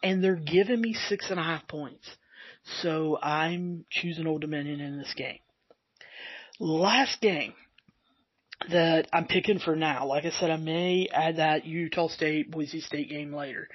and 0.03 0.23
they're 0.23 0.35
giving 0.37 0.81
me 0.81 0.95
six 0.95 1.31
and 1.31 1.39
a 1.39 1.43
half 1.43 1.69
points. 1.69 2.09
So 2.81 3.19
I'm 3.23 3.85
choosing 3.91 4.27
Old 4.27 4.41
Dominion 4.41 4.81
in 4.81 4.99
this 4.99 5.15
game. 5.17 5.39
Last 6.65 7.21
game 7.21 7.55
that 8.71 9.09
I'm 9.13 9.27
picking 9.27 9.59
for 9.59 9.75
now, 9.75 10.07
like 10.07 10.25
I 10.25 10.31
said, 10.31 10.49
I 10.49 10.57
may 10.59 11.09
add 11.13 11.39
that 11.39 11.67
Utah 11.67 12.07
State, 12.07 12.53
Boise 12.53 12.81
State 12.81 13.11
game 13.11 13.35
later, 13.35 13.67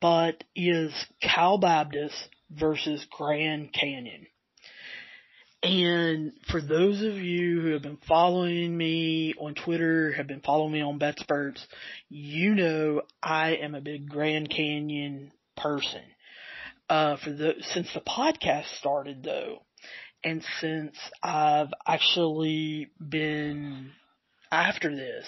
but 0.00 0.42
is 0.56 0.92
Cal 1.22 1.58
Baptist 1.58 2.16
versus 2.50 3.06
Grand 3.16 3.72
Canyon. 3.72 4.26
And 5.62 6.32
for 6.50 6.60
those 6.60 7.02
of 7.02 7.14
you 7.18 7.60
who 7.60 7.68
have 7.74 7.82
been 7.82 8.00
following 8.08 8.76
me 8.76 9.34
on 9.38 9.54
Twitter, 9.54 10.10
have 10.14 10.26
been 10.26 10.40
following 10.40 10.72
me 10.72 10.80
on 10.80 10.98
BetSperts, 10.98 11.64
you 12.08 12.56
know 12.56 13.02
I 13.22 13.58
am 13.62 13.76
a 13.76 13.80
big 13.80 14.08
Grand 14.08 14.50
Canyon 14.50 15.30
person. 15.56 16.02
Uh, 16.90 17.16
for 17.22 17.30
the, 17.30 17.54
since 17.60 17.94
the 17.94 18.00
podcast 18.00 18.76
started 18.76 19.22
though, 19.22 19.62
And 20.24 20.42
since 20.60 20.96
I've 21.22 21.72
actually 21.86 22.90
been 22.98 23.92
after 24.50 24.94
this 24.94 25.26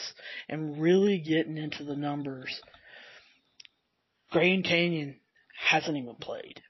and 0.48 0.80
really 0.80 1.18
getting 1.18 1.56
into 1.56 1.84
the 1.84 1.96
numbers, 1.96 2.60
Grand 4.30 4.64
Canyon 4.64 5.16
hasn't 5.68 5.96
even 5.96 6.16
played. 6.16 6.60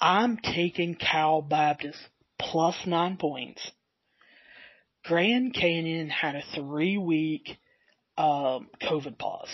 I'm 0.00 0.38
taking 0.38 0.94
Cal 0.94 1.42
Baptist 1.42 1.98
plus 2.38 2.76
nine 2.86 3.16
points. 3.16 3.70
Grand 5.04 5.54
Canyon 5.54 6.08
had 6.08 6.36
a 6.36 6.42
three 6.54 6.98
week 6.98 7.58
um, 8.16 8.68
COVID 8.82 9.18
pause. 9.18 9.48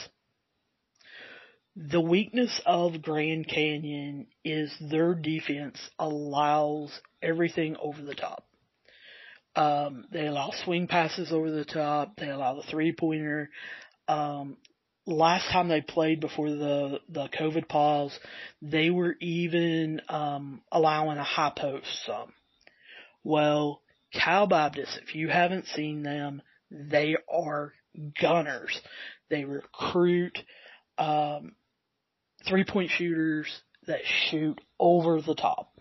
The 1.77 2.01
weakness 2.01 2.61
of 2.67 3.03
Grand 3.03 3.49
Canyon 3.49 4.27
is 4.45 4.73
their 4.81 5.15
defense 5.15 5.79
allows 5.99 7.01
everything 7.25 7.77
over 7.81 8.03
the 8.03 8.15
top. 8.15 8.47
Um, 9.57 10.07
they 10.13 10.27
allow 10.27 10.53
swing 10.65 10.89
passes 10.89 11.33
over 11.33 11.51
the 11.51 11.65
top. 11.65 12.17
They 12.17 12.29
allow 12.29 12.55
the 12.55 12.69
three 12.71 12.93
pointer. 12.93 13.51
Um, 14.09 14.57
last 15.07 15.51
time 15.51 15.69
they 15.69 15.81
played 15.81 16.21
before 16.21 16.51
the 16.51 17.01
the 17.09 17.29
COVID 17.29 17.69
pause, 17.69 18.19
they 18.63 18.91
were 18.91 19.15
even 19.21 20.01
um, 20.09 20.63
allowing 20.73 21.19
a 21.19 21.25
high 21.25 21.53
post 21.57 21.87
some. 22.05 22.33
Well, 23.23 23.81
Cal 24.13 24.47
Baptist, 24.47 24.99
if 25.03 25.15
you 25.15 25.29
haven't 25.29 25.67
seen 25.69 26.03
them, 26.03 26.43
they 26.71 27.17
are 27.33 27.73
gunners. 28.21 28.79
They 29.31 29.45
recruit 29.45 30.39
um, 30.99 31.53
three 32.47 32.65
point 32.65 32.91
shooters 32.91 33.49
that 33.87 34.01
shoot 34.31 34.61
over 34.79 35.21
the 35.21 35.35
top, 35.35 35.77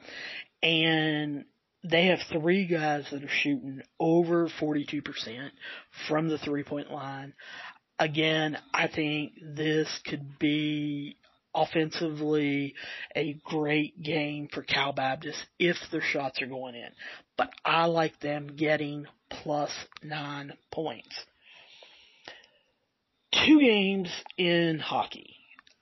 and 0.64 1.46
they 1.84 2.08
have 2.08 2.20
three 2.32 2.66
guys 2.66 3.06
that 3.12 3.24
are 3.24 3.28
shooting 3.28 3.82
over 4.00 4.48
42% 4.48 5.04
from 6.08 6.30
the 6.30 6.38
three 6.38 6.64
point 6.64 6.90
line. 6.90 7.34
Again, 8.00 8.58
I 8.74 8.88
think 8.88 9.34
this 9.56 9.88
could 10.08 10.40
be 10.40 11.18
offensively 11.54 12.74
a 13.16 13.40
great 13.44 14.02
game 14.02 14.48
for 14.52 14.64
Cal 14.64 14.94
Baptist 14.94 15.46
if 15.60 15.76
their 15.92 16.02
shots 16.02 16.42
are 16.42 16.48
going 16.48 16.76
in. 16.76 16.90
But 17.38 17.52
I 17.64 17.86
like 17.86 18.20
them 18.20 18.56
getting 18.56 19.06
plus 19.30 19.72
nine 20.02 20.54
points. 20.72 21.14
Two 23.46 23.60
games 23.60 24.10
in 24.38 24.80
hockey. 24.80 25.36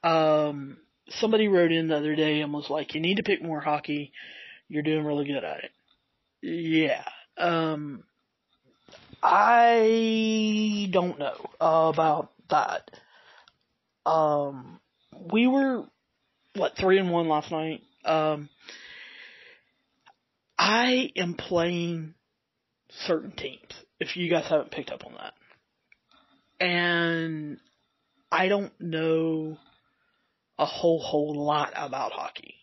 Um, 0.03 0.77
somebody 1.09 1.47
wrote 1.47 1.71
in 1.71 1.87
the 1.87 1.97
other 1.97 2.15
day 2.15 2.41
and 2.41 2.53
was 2.53 2.69
like, 2.69 2.95
you 2.95 3.01
need 3.01 3.17
to 3.17 3.23
pick 3.23 3.41
more 3.41 3.61
hockey. 3.61 4.11
You're 4.71 4.83
doing 4.83 5.03
really 5.03 5.25
good 5.25 5.43
at 5.43 5.65
it. 5.65 5.71
Yeah. 6.41 7.03
Um, 7.37 8.05
I 9.21 10.87
don't 10.91 11.19
know 11.19 11.35
about 11.59 12.31
that. 12.49 12.89
Um, 14.05 14.79
we 15.11 15.45
were 15.45 15.83
what 16.55 16.77
three 16.77 16.99
and 16.99 17.11
one 17.11 17.27
last 17.27 17.51
night. 17.51 17.81
Um, 18.05 18.47
I 20.57 21.11
am 21.17 21.33
playing 21.33 22.13
certain 23.05 23.33
teams. 23.33 23.73
If 23.99 24.15
you 24.15 24.29
guys 24.29 24.45
haven't 24.47 24.71
picked 24.71 24.89
up 24.89 25.05
on 25.05 25.15
that, 25.15 25.33
and 26.65 27.59
I 28.31 28.47
don't 28.47 28.71
know 28.79 29.57
a 30.57 30.65
whole 30.65 31.01
whole 31.01 31.45
lot 31.45 31.73
about 31.75 32.13
hockey. 32.13 32.55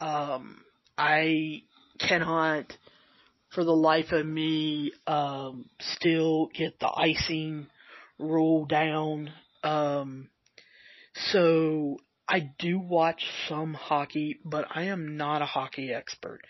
Um, 0.00 0.62
I 0.96 1.62
cannot 1.98 2.76
for 3.50 3.64
the 3.64 3.72
life 3.72 4.12
of 4.12 4.24
me, 4.24 4.92
um, 5.06 5.66
still 5.80 6.48
get 6.54 6.80
the 6.80 6.90
icing 6.90 7.66
rule 8.18 8.64
down. 8.64 9.30
Um, 9.62 10.28
so 11.32 11.98
I 12.26 12.50
do 12.58 12.78
watch 12.78 13.22
some 13.48 13.74
hockey, 13.74 14.40
but 14.44 14.66
I 14.74 14.84
am 14.84 15.16
not 15.16 15.42
a 15.42 15.46
hockey 15.46 15.92
expert. 15.92 16.40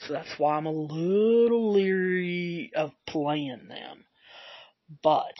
So 0.00 0.12
that's 0.12 0.38
why 0.38 0.56
I'm 0.56 0.66
a 0.66 0.70
little 0.70 1.72
leery 1.72 2.70
of 2.76 2.92
playing 3.08 3.66
them. 3.68 4.04
But 5.02 5.34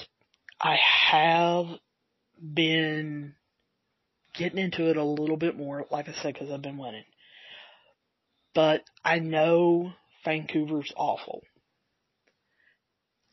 I 0.61 0.77
have 1.11 1.67
been 2.43 3.35
getting 4.35 4.59
into 4.59 4.91
it 4.91 4.97
a 4.97 5.05
little 5.05 5.37
bit 5.37 5.57
more, 5.57 5.87
like 5.91 6.09
I 6.09 6.15
said, 6.15 6.35
because 6.35 6.51
I've 6.51 6.63
been 6.63 6.79
winning. 6.79 7.05
But 8.55 8.83
I 9.05 9.19
know 9.19 9.93
Vancouver's 10.25 10.93
awful. 10.97 11.43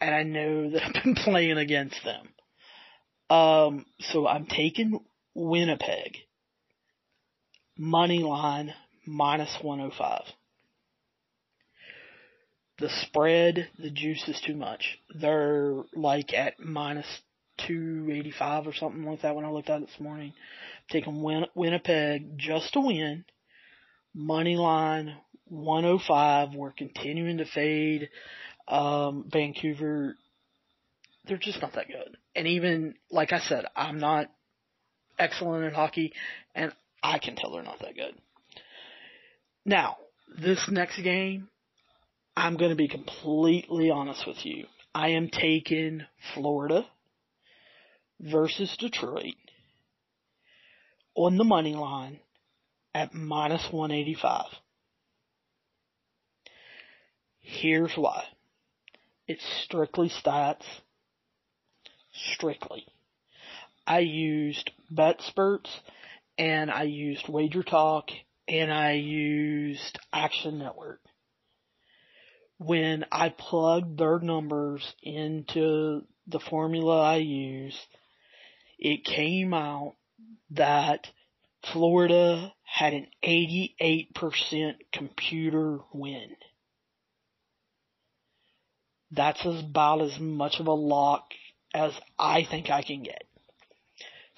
And 0.01 0.15
I 0.15 0.23
know 0.23 0.71
that 0.71 0.83
I've 0.95 1.03
been 1.03 1.15
playing 1.15 1.57
against 1.57 2.03
them. 2.03 2.29
Um, 3.29 3.85
so 3.99 4.27
I'm 4.27 4.45
taking 4.45 4.99
Winnipeg. 5.35 6.17
Money 7.77 8.19
line 8.19 8.73
minus 9.05 9.57
105. 9.61 10.23
The 12.79 12.89
spread, 12.89 13.69
the 13.77 13.89
juice 13.89 14.27
is 14.27 14.41
too 14.45 14.55
much. 14.55 14.99
They're 15.13 15.83
like 15.93 16.33
at 16.33 16.59
minus 16.59 17.05
285 17.67 18.67
or 18.67 18.73
something 18.73 19.03
like 19.03 19.21
that 19.21 19.35
when 19.35 19.45
I 19.45 19.51
looked 19.51 19.69
at 19.69 19.81
it 19.81 19.87
this 19.87 19.99
morning. 19.99 20.33
taking 20.89 21.21
Win- 21.21 21.47
Winnipeg 21.55 22.37
just 22.37 22.73
to 22.73 22.79
win. 22.81 23.25
Money 24.13 24.55
line 24.55 25.15
105. 25.45 26.55
We're 26.55 26.71
continuing 26.71 27.37
to 27.37 27.45
fade. 27.45 28.09
Um, 28.67 29.25
Vancouver, 29.31 30.15
they're 31.25 31.37
just 31.37 31.61
not 31.61 31.73
that 31.73 31.87
good. 31.87 32.17
And 32.35 32.47
even, 32.47 32.95
like 33.11 33.33
I 33.33 33.39
said, 33.39 33.65
I'm 33.75 33.99
not 33.99 34.31
excellent 35.17 35.65
at 35.65 35.73
hockey, 35.73 36.13
and 36.55 36.71
I 37.03 37.19
can 37.19 37.35
tell 37.35 37.51
they're 37.51 37.63
not 37.63 37.79
that 37.79 37.95
good. 37.95 38.15
Now, 39.65 39.97
this 40.37 40.69
next 40.69 41.01
game, 41.01 41.49
I'm 42.35 42.57
going 42.57 42.69
to 42.69 42.75
be 42.75 42.87
completely 42.87 43.91
honest 43.91 44.25
with 44.25 44.45
you. 44.45 44.65
I 44.93 45.09
am 45.09 45.29
taking 45.29 46.03
Florida 46.33 46.85
versus 48.19 48.75
Detroit 48.79 49.35
on 51.15 51.37
the 51.37 51.43
money 51.43 51.75
line 51.75 52.19
at 52.93 53.13
minus 53.13 53.71
185. 53.71 54.45
Here's 57.39 57.93
why. 57.95 58.23
It's 59.27 59.43
strictly 59.63 60.09
stats. 60.09 60.65
Strictly. 62.33 62.85
I 63.85 63.99
used 63.99 64.71
BetSperts 64.93 65.69
and 66.37 66.69
I 66.69 66.83
used 66.83 67.27
Wager 67.27 67.63
Talk 67.63 68.09
and 68.47 68.71
I 68.71 68.93
used 68.93 69.99
Action 70.11 70.59
Network. 70.59 71.01
When 72.57 73.05
I 73.11 73.29
plugged 73.29 73.97
their 73.97 74.19
numbers 74.19 74.93
into 75.01 76.01
the 76.27 76.39
formula 76.39 77.01
I 77.01 77.17
use, 77.17 77.77
it 78.77 79.05
came 79.05 79.53
out 79.53 79.95
that 80.51 81.07
Florida 81.63 82.53
had 82.63 82.93
an 82.93 83.07
88% 83.23 84.75
computer 84.93 85.79
win 85.93 86.35
that's 89.11 89.43
about 89.45 90.01
as 90.01 90.19
much 90.19 90.59
of 90.59 90.67
a 90.67 90.73
lock 90.73 91.23
as 91.73 91.93
I 92.17 92.43
think 92.49 92.69
I 92.69 92.81
can 92.81 93.03
get. 93.03 93.23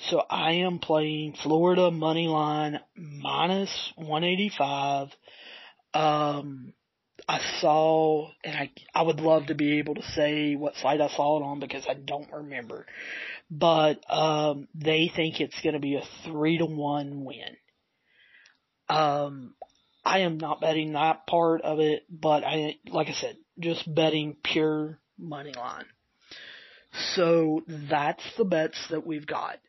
So 0.10 0.24
I 0.30 0.54
am 0.54 0.80
playing 0.80 1.36
Florida 1.44 1.92
money 1.92 2.28
line 2.28 2.80
minus 2.96 3.94
185. 3.96 5.10
Um, 5.94 6.74
I 7.28 7.40
saw, 7.60 8.30
and 8.44 8.56
I, 8.56 8.72
I 8.94 9.02
would 9.04 9.20
love 9.20 9.48
to 9.48 9.56
be 9.56 9.80
able 9.80 9.96
to 9.96 10.04
say 10.16 10.56
what 10.56 10.76
site 10.76 11.02
I 11.02 11.10
saw 11.10 11.40
it 11.40 11.44
on 11.44 11.60
because 11.60 11.86
I 11.90 11.94
don't 11.94 12.32
remember. 12.32 12.86
But, 13.50 14.04
um, 14.10 14.68
they 14.76 15.12
think 15.14 15.40
it's 15.40 15.60
going 15.62 15.74
to 15.74 15.80
be 15.80 15.96
a 15.96 16.04
three 16.26 16.58
to 16.58 16.66
one 16.66 17.26
win. 17.26 17.58
Um, 18.90 19.56
I 20.04 20.20
am 20.20 20.38
not 20.38 20.62
betting 20.62 20.94
that 20.94 21.28
part 21.28 21.62
of 21.62 21.80
it, 21.80 22.04
but 22.10 22.44
I, 22.44 22.78
like 22.88 23.08
I 23.08 23.14
said, 23.14 23.38
just 23.60 23.94
betting 23.94 24.36
pure 24.44 25.00
money 25.18 25.54
line. 25.54 25.86
So 27.16 27.62
that's 27.68 28.24
the 28.38 28.46
bets 28.46 28.78
that 28.90 29.06
we've 29.06 29.28
got. 29.28 29.60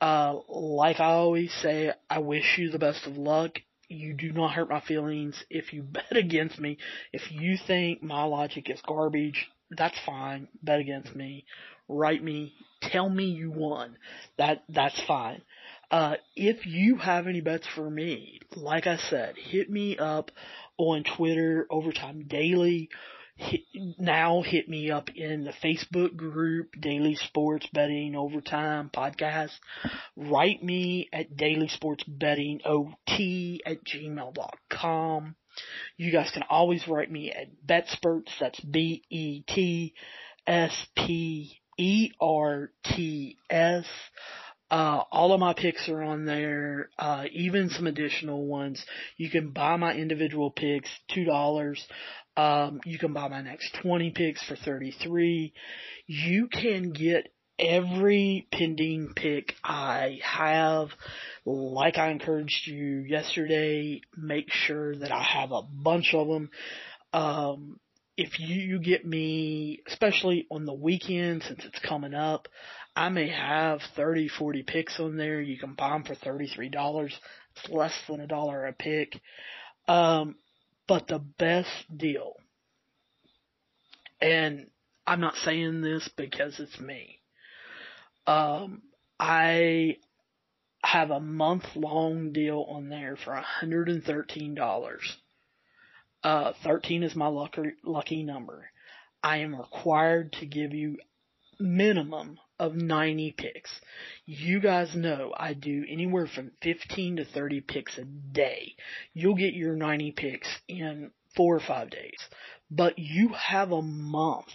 Uh, 0.00 0.38
like 0.48 1.00
I 1.00 1.12
always 1.12 1.52
say, 1.62 1.92
I 2.08 2.18
wish 2.20 2.56
you 2.58 2.70
the 2.70 2.78
best 2.78 3.06
of 3.06 3.16
luck. 3.16 3.58
You 3.88 4.14
do 4.14 4.32
not 4.32 4.52
hurt 4.52 4.68
my 4.68 4.80
feelings 4.80 5.42
if 5.50 5.72
you 5.72 5.82
bet 5.92 6.16
against 6.16 6.58
me. 6.58 6.78
If 7.12 7.30
you 7.30 7.56
think 7.66 8.02
my 8.02 8.24
logic 8.24 8.68
is 8.70 8.80
garbage, 8.86 9.48
that's 9.70 9.98
fine. 10.04 10.48
Bet 10.62 10.80
against 10.80 11.14
me. 11.14 11.44
Write 11.88 12.22
me. 12.22 12.54
Tell 12.82 13.08
me 13.08 13.24
you 13.24 13.50
won. 13.50 13.96
That, 14.36 14.62
that's 14.68 15.00
fine. 15.06 15.42
Uh, 15.90 16.16
if 16.36 16.66
you 16.66 16.96
have 16.96 17.26
any 17.26 17.40
bets 17.40 17.66
for 17.74 17.88
me, 17.88 18.40
like 18.54 18.86
I 18.86 18.96
said, 18.96 19.36
hit 19.36 19.70
me 19.70 19.96
up 19.96 20.30
on 20.76 21.02
Twitter, 21.16 21.66
Overtime 21.70 22.24
Daily. 22.28 22.90
Hit, 23.40 23.60
now 23.98 24.42
hit 24.42 24.68
me 24.68 24.90
up 24.90 25.10
in 25.14 25.44
the 25.44 25.52
Facebook 25.64 26.16
group, 26.16 26.72
Daily 26.80 27.14
Sports 27.14 27.68
Betting 27.72 28.16
Overtime 28.16 28.90
Podcast. 28.92 29.52
Write 30.16 30.60
me 30.60 31.08
at 31.12 31.36
Daily 31.36 31.68
Sports 31.68 32.02
Betting 32.02 32.60
OT 32.64 33.60
at 33.64 33.84
gmail.com. 33.84 35.36
You 35.96 36.10
guys 36.10 36.32
can 36.32 36.42
always 36.50 36.88
write 36.88 37.12
me 37.12 37.30
at 37.30 37.46
BetSperts, 37.64 38.30
that's 38.40 38.58
B-E-T-S-P-E-R-T-S. 38.60 39.94
Uh, 44.70 45.02
all 45.10 45.32
of 45.32 45.40
my 45.40 45.54
picks 45.54 45.88
are 45.88 46.02
on 46.02 46.26
there, 46.26 46.90
uh, 46.98 47.24
even 47.32 47.70
some 47.70 47.86
additional 47.86 48.46
ones. 48.46 48.84
You 49.16 49.30
can 49.30 49.52
buy 49.52 49.76
my 49.76 49.94
individual 49.94 50.50
picks, 50.50 50.90
$2. 51.16 51.78
Um, 52.38 52.80
you 52.84 53.00
can 53.00 53.12
buy 53.12 53.26
my 53.26 53.42
next 53.42 53.76
20 53.82 54.12
picks 54.12 54.46
for 54.46 54.54
33. 54.54 55.52
You 56.06 56.46
can 56.46 56.92
get 56.92 57.32
every 57.58 58.46
pending 58.52 59.12
pick 59.16 59.54
I 59.64 60.20
have. 60.22 60.90
Like 61.44 61.98
I 61.98 62.10
encouraged 62.12 62.68
you 62.68 63.00
yesterday, 63.00 64.02
make 64.16 64.52
sure 64.52 64.94
that 64.94 65.10
I 65.10 65.20
have 65.20 65.50
a 65.50 65.62
bunch 65.62 66.14
of 66.14 66.28
them. 66.28 66.50
Um, 67.12 67.80
if 68.16 68.38
you 68.38 68.78
get 68.78 69.04
me, 69.04 69.80
especially 69.88 70.46
on 70.48 70.64
the 70.64 70.72
weekend 70.72 71.42
since 71.42 71.64
it's 71.64 71.80
coming 71.80 72.14
up, 72.14 72.46
I 72.94 73.08
may 73.08 73.30
have 73.30 73.80
30, 73.96 74.28
40 74.28 74.62
picks 74.62 75.00
on 75.00 75.16
there. 75.16 75.40
You 75.40 75.58
can 75.58 75.74
buy 75.74 75.90
them 75.90 76.04
for 76.04 76.14
$33. 76.14 77.06
It's 77.06 77.68
less 77.68 77.94
than 78.08 78.20
a 78.20 78.28
dollar 78.28 78.64
a 78.66 78.72
pick. 78.72 79.20
Um, 79.88 80.36
but 80.88 81.06
the 81.06 81.18
best 81.18 81.68
deal, 81.94 82.34
and 84.20 84.68
I'm 85.06 85.20
not 85.20 85.36
saying 85.36 85.82
this 85.82 86.08
because 86.16 86.58
it's 86.58 86.80
me. 86.80 87.20
Um, 88.26 88.82
I 89.20 89.98
have 90.82 91.10
a 91.10 91.20
month 91.20 91.64
long 91.76 92.32
deal 92.32 92.66
on 92.68 92.88
there 92.88 93.16
for 93.16 93.40
$113. 93.62 94.98
Uh, 96.24 96.52
13 96.64 97.02
is 97.02 97.14
my 97.14 97.28
lucky, 97.28 97.62
lucky 97.84 98.22
number. 98.22 98.70
I 99.22 99.38
am 99.38 99.54
required 99.54 100.32
to 100.34 100.46
give 100.46 100.72
you 100.72 100.98
minimum 101.60 102.38
of 102.58 102.74
90 102.74 103.34
picks. 103.36 103.70
You 104.26 104.60
guys 104.60 104.94
know 104.94 105.32
I 105.36 105.54
do 105.54 105.84
anywhere 105.88 106.26
from 106.26 106.52
15 106.62 107.16
to 107.16 107.24
30 107.24 107.60
picks 107.62 107.98
a 107.98 108.04
day. 108.04 108.74
You'll 109.14 109.36
get 109.36 109.54
your 109.54 109.76
90 109.76 110.12
picks 110.12 110.48
in 110.68 111.10
four 111.36 111.56
or 111.56 111.60
five 111.60 111.90
days. 111.90 112.18
But 112.70 112.98
you 112.98 113.30
have 113.30 113.72
a 113.72 113.82
month 113.82 114.52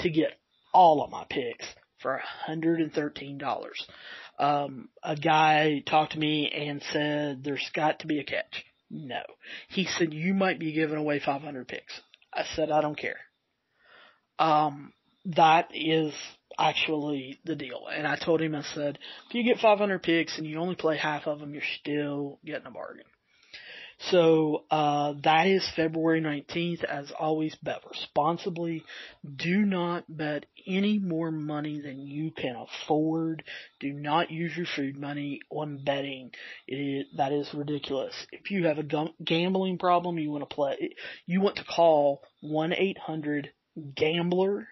to 0.00 0.10
get 0.10 0.38
all 0.72 1.02
of 1.02 1.10
my 1.10 1.24
picks 1.28 1.66
for 2.00 2.20
$113. 2.48 3.70
Um, 4.38 4.88
a 5.02 5.16
guy 5.16 5.82
talked 5.86 6.12
to 6.12 6.18
me 6.18 6.50
and 6.50 6.82
said 6.92 7.44
there's 7.44 7.70
got 7.74 8.00
to 8.00 8.06
be 8.06 8.20
a 8.20 8.24
catch. 8.24 8.64
No. 8.90 9.22
He 9.68 9.84
said 9.84 10.14
you 10.14 10.34
might 10.34 10.58
be 10.58 10.72
giving 10.72 10.96
away 10.96 11.20
500 11.20 11.68
picks. 11.68 12.00
I 12.32 12.44
said 12.54 12.70
I 12.70 12.80
don't 12.80 12.98
care. 12.98 13.18
Um, 14.38 14.92
that 15.26 15.68
is 15.74 16.14
actually 16.58 17.38
the 17.44 17.56
deal. 17.56 17.86
And 17.92 18.06
I 18.06 18.16
told 18.16 18.40
him, 18.40 18.54
I 18.54 18.62
said, 18.62 18.98
if 19.28 19.34
you 19.34 19.44
get 19.44 19.60
500 19.60 20.02
picks 20.02 20.38
and 20.38 20.46
you 20.46 20.58
only 20.58 20.76
play 20.76 20.96
half 20.96 21.26
of 21.26 21.40
them, 21.40 21.52
you're 21.54 21.62
still 21.80 22.38
getting 22.44 22.66
a 22.66 22.70
bargain. 22.70 23.04
So, 24.08 24.64
uh, 24.70 25.12
that 25.24 25.46
is 25.46 25.68
February 25.76 26.22
19th. 26.22 26.84
As 26.84 27.12
always, 27.18 27.54
bet 27.56 27.82
responsibly. 27.86 28.82
Do 29.36 29.58
not 29.58 30.04
bet 30.08 30.46
any 30.66 30.98
more 30.98 31.30
money 31.30 31.82
than 31.82 32.06
you 32.06 32.30
can 32.30 32.56
afford. 32.56 33.44
Do 33.78 33.92
not 33.92 34.30
use 34.30 34.56
your 34.56 34.64
food 34.74 34.98
money 34.98 35.40
on 35.50 35.84
betting. 35.84 36.30
It 36.66 36.76
is, 36.76 37.04
that 37.18 37.32
is 37.32 37.52
ridiculous. 37.52 38.14
If 38.32 38.50
you 38.50 38.68
have 38.68 38.78
a 38.78 39.10
gambling 39.22 39.76
problem, 39.76 40.18
you 40.18 40.30
want 40.30 40.48
to 40.48 40.54
play, 40.54 40.94
you 41.26 41.42
want 41.42 41.56
to 41.56 41.64
call 41.64 42.22
1-800-GAMBLER 42.42 44.66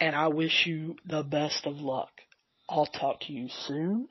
and 0.00 0.14
I 0.14 0.28
wish 0.28 0.66
you 0.66 0.96
the 1.06 1.22
best 1.22 1.66
of 1.66 1.80
luck. 1.80 2.10
I'll 2.68 2.86
talk 2.86 3.20
to 3.22 3.32
you 3.32 3.48
soon. 3.66 4.08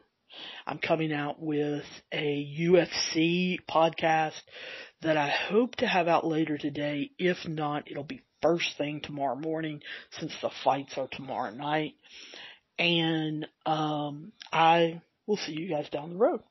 I'm 0.65 0.79
coming 0.79 1.13
out 1.13 1.41
with 1.41 1.85
a 2.11 2.57
UFC 2.59 3.59
podcast 3.69 4.41
that 5.01 5.17
I 5.17 5.29
hope 5.29 5.75
to 5.75 5.87
have 5.87 6.07
out 6.07 6.25
later 6.25 6.57
today. 6.57 7.11
If 7.19 7.47
not, 7.47 7.89
it'll 7.89 8.03
be 8.03 8.21
first 8.41 8.77
thing 8.77 9.01
tomorrow 9.01 9.35
morning 9.35 9.81
since 10.11 10.33
the 10.41 10.51
fights 10.63 10.97
are 10.97 11.07
tomorrow 11.11 11.51
night. 11.51 11.93
And 12.79 13.47
um, 13.65 14.31
I 14.51 15.01
will 15.27 15.37
see 15.37 15.53
you 15.53 15.69
guys 15.69 15.89
down 15.89 16.11
the 16.11 16.17
road. 16.17 16.41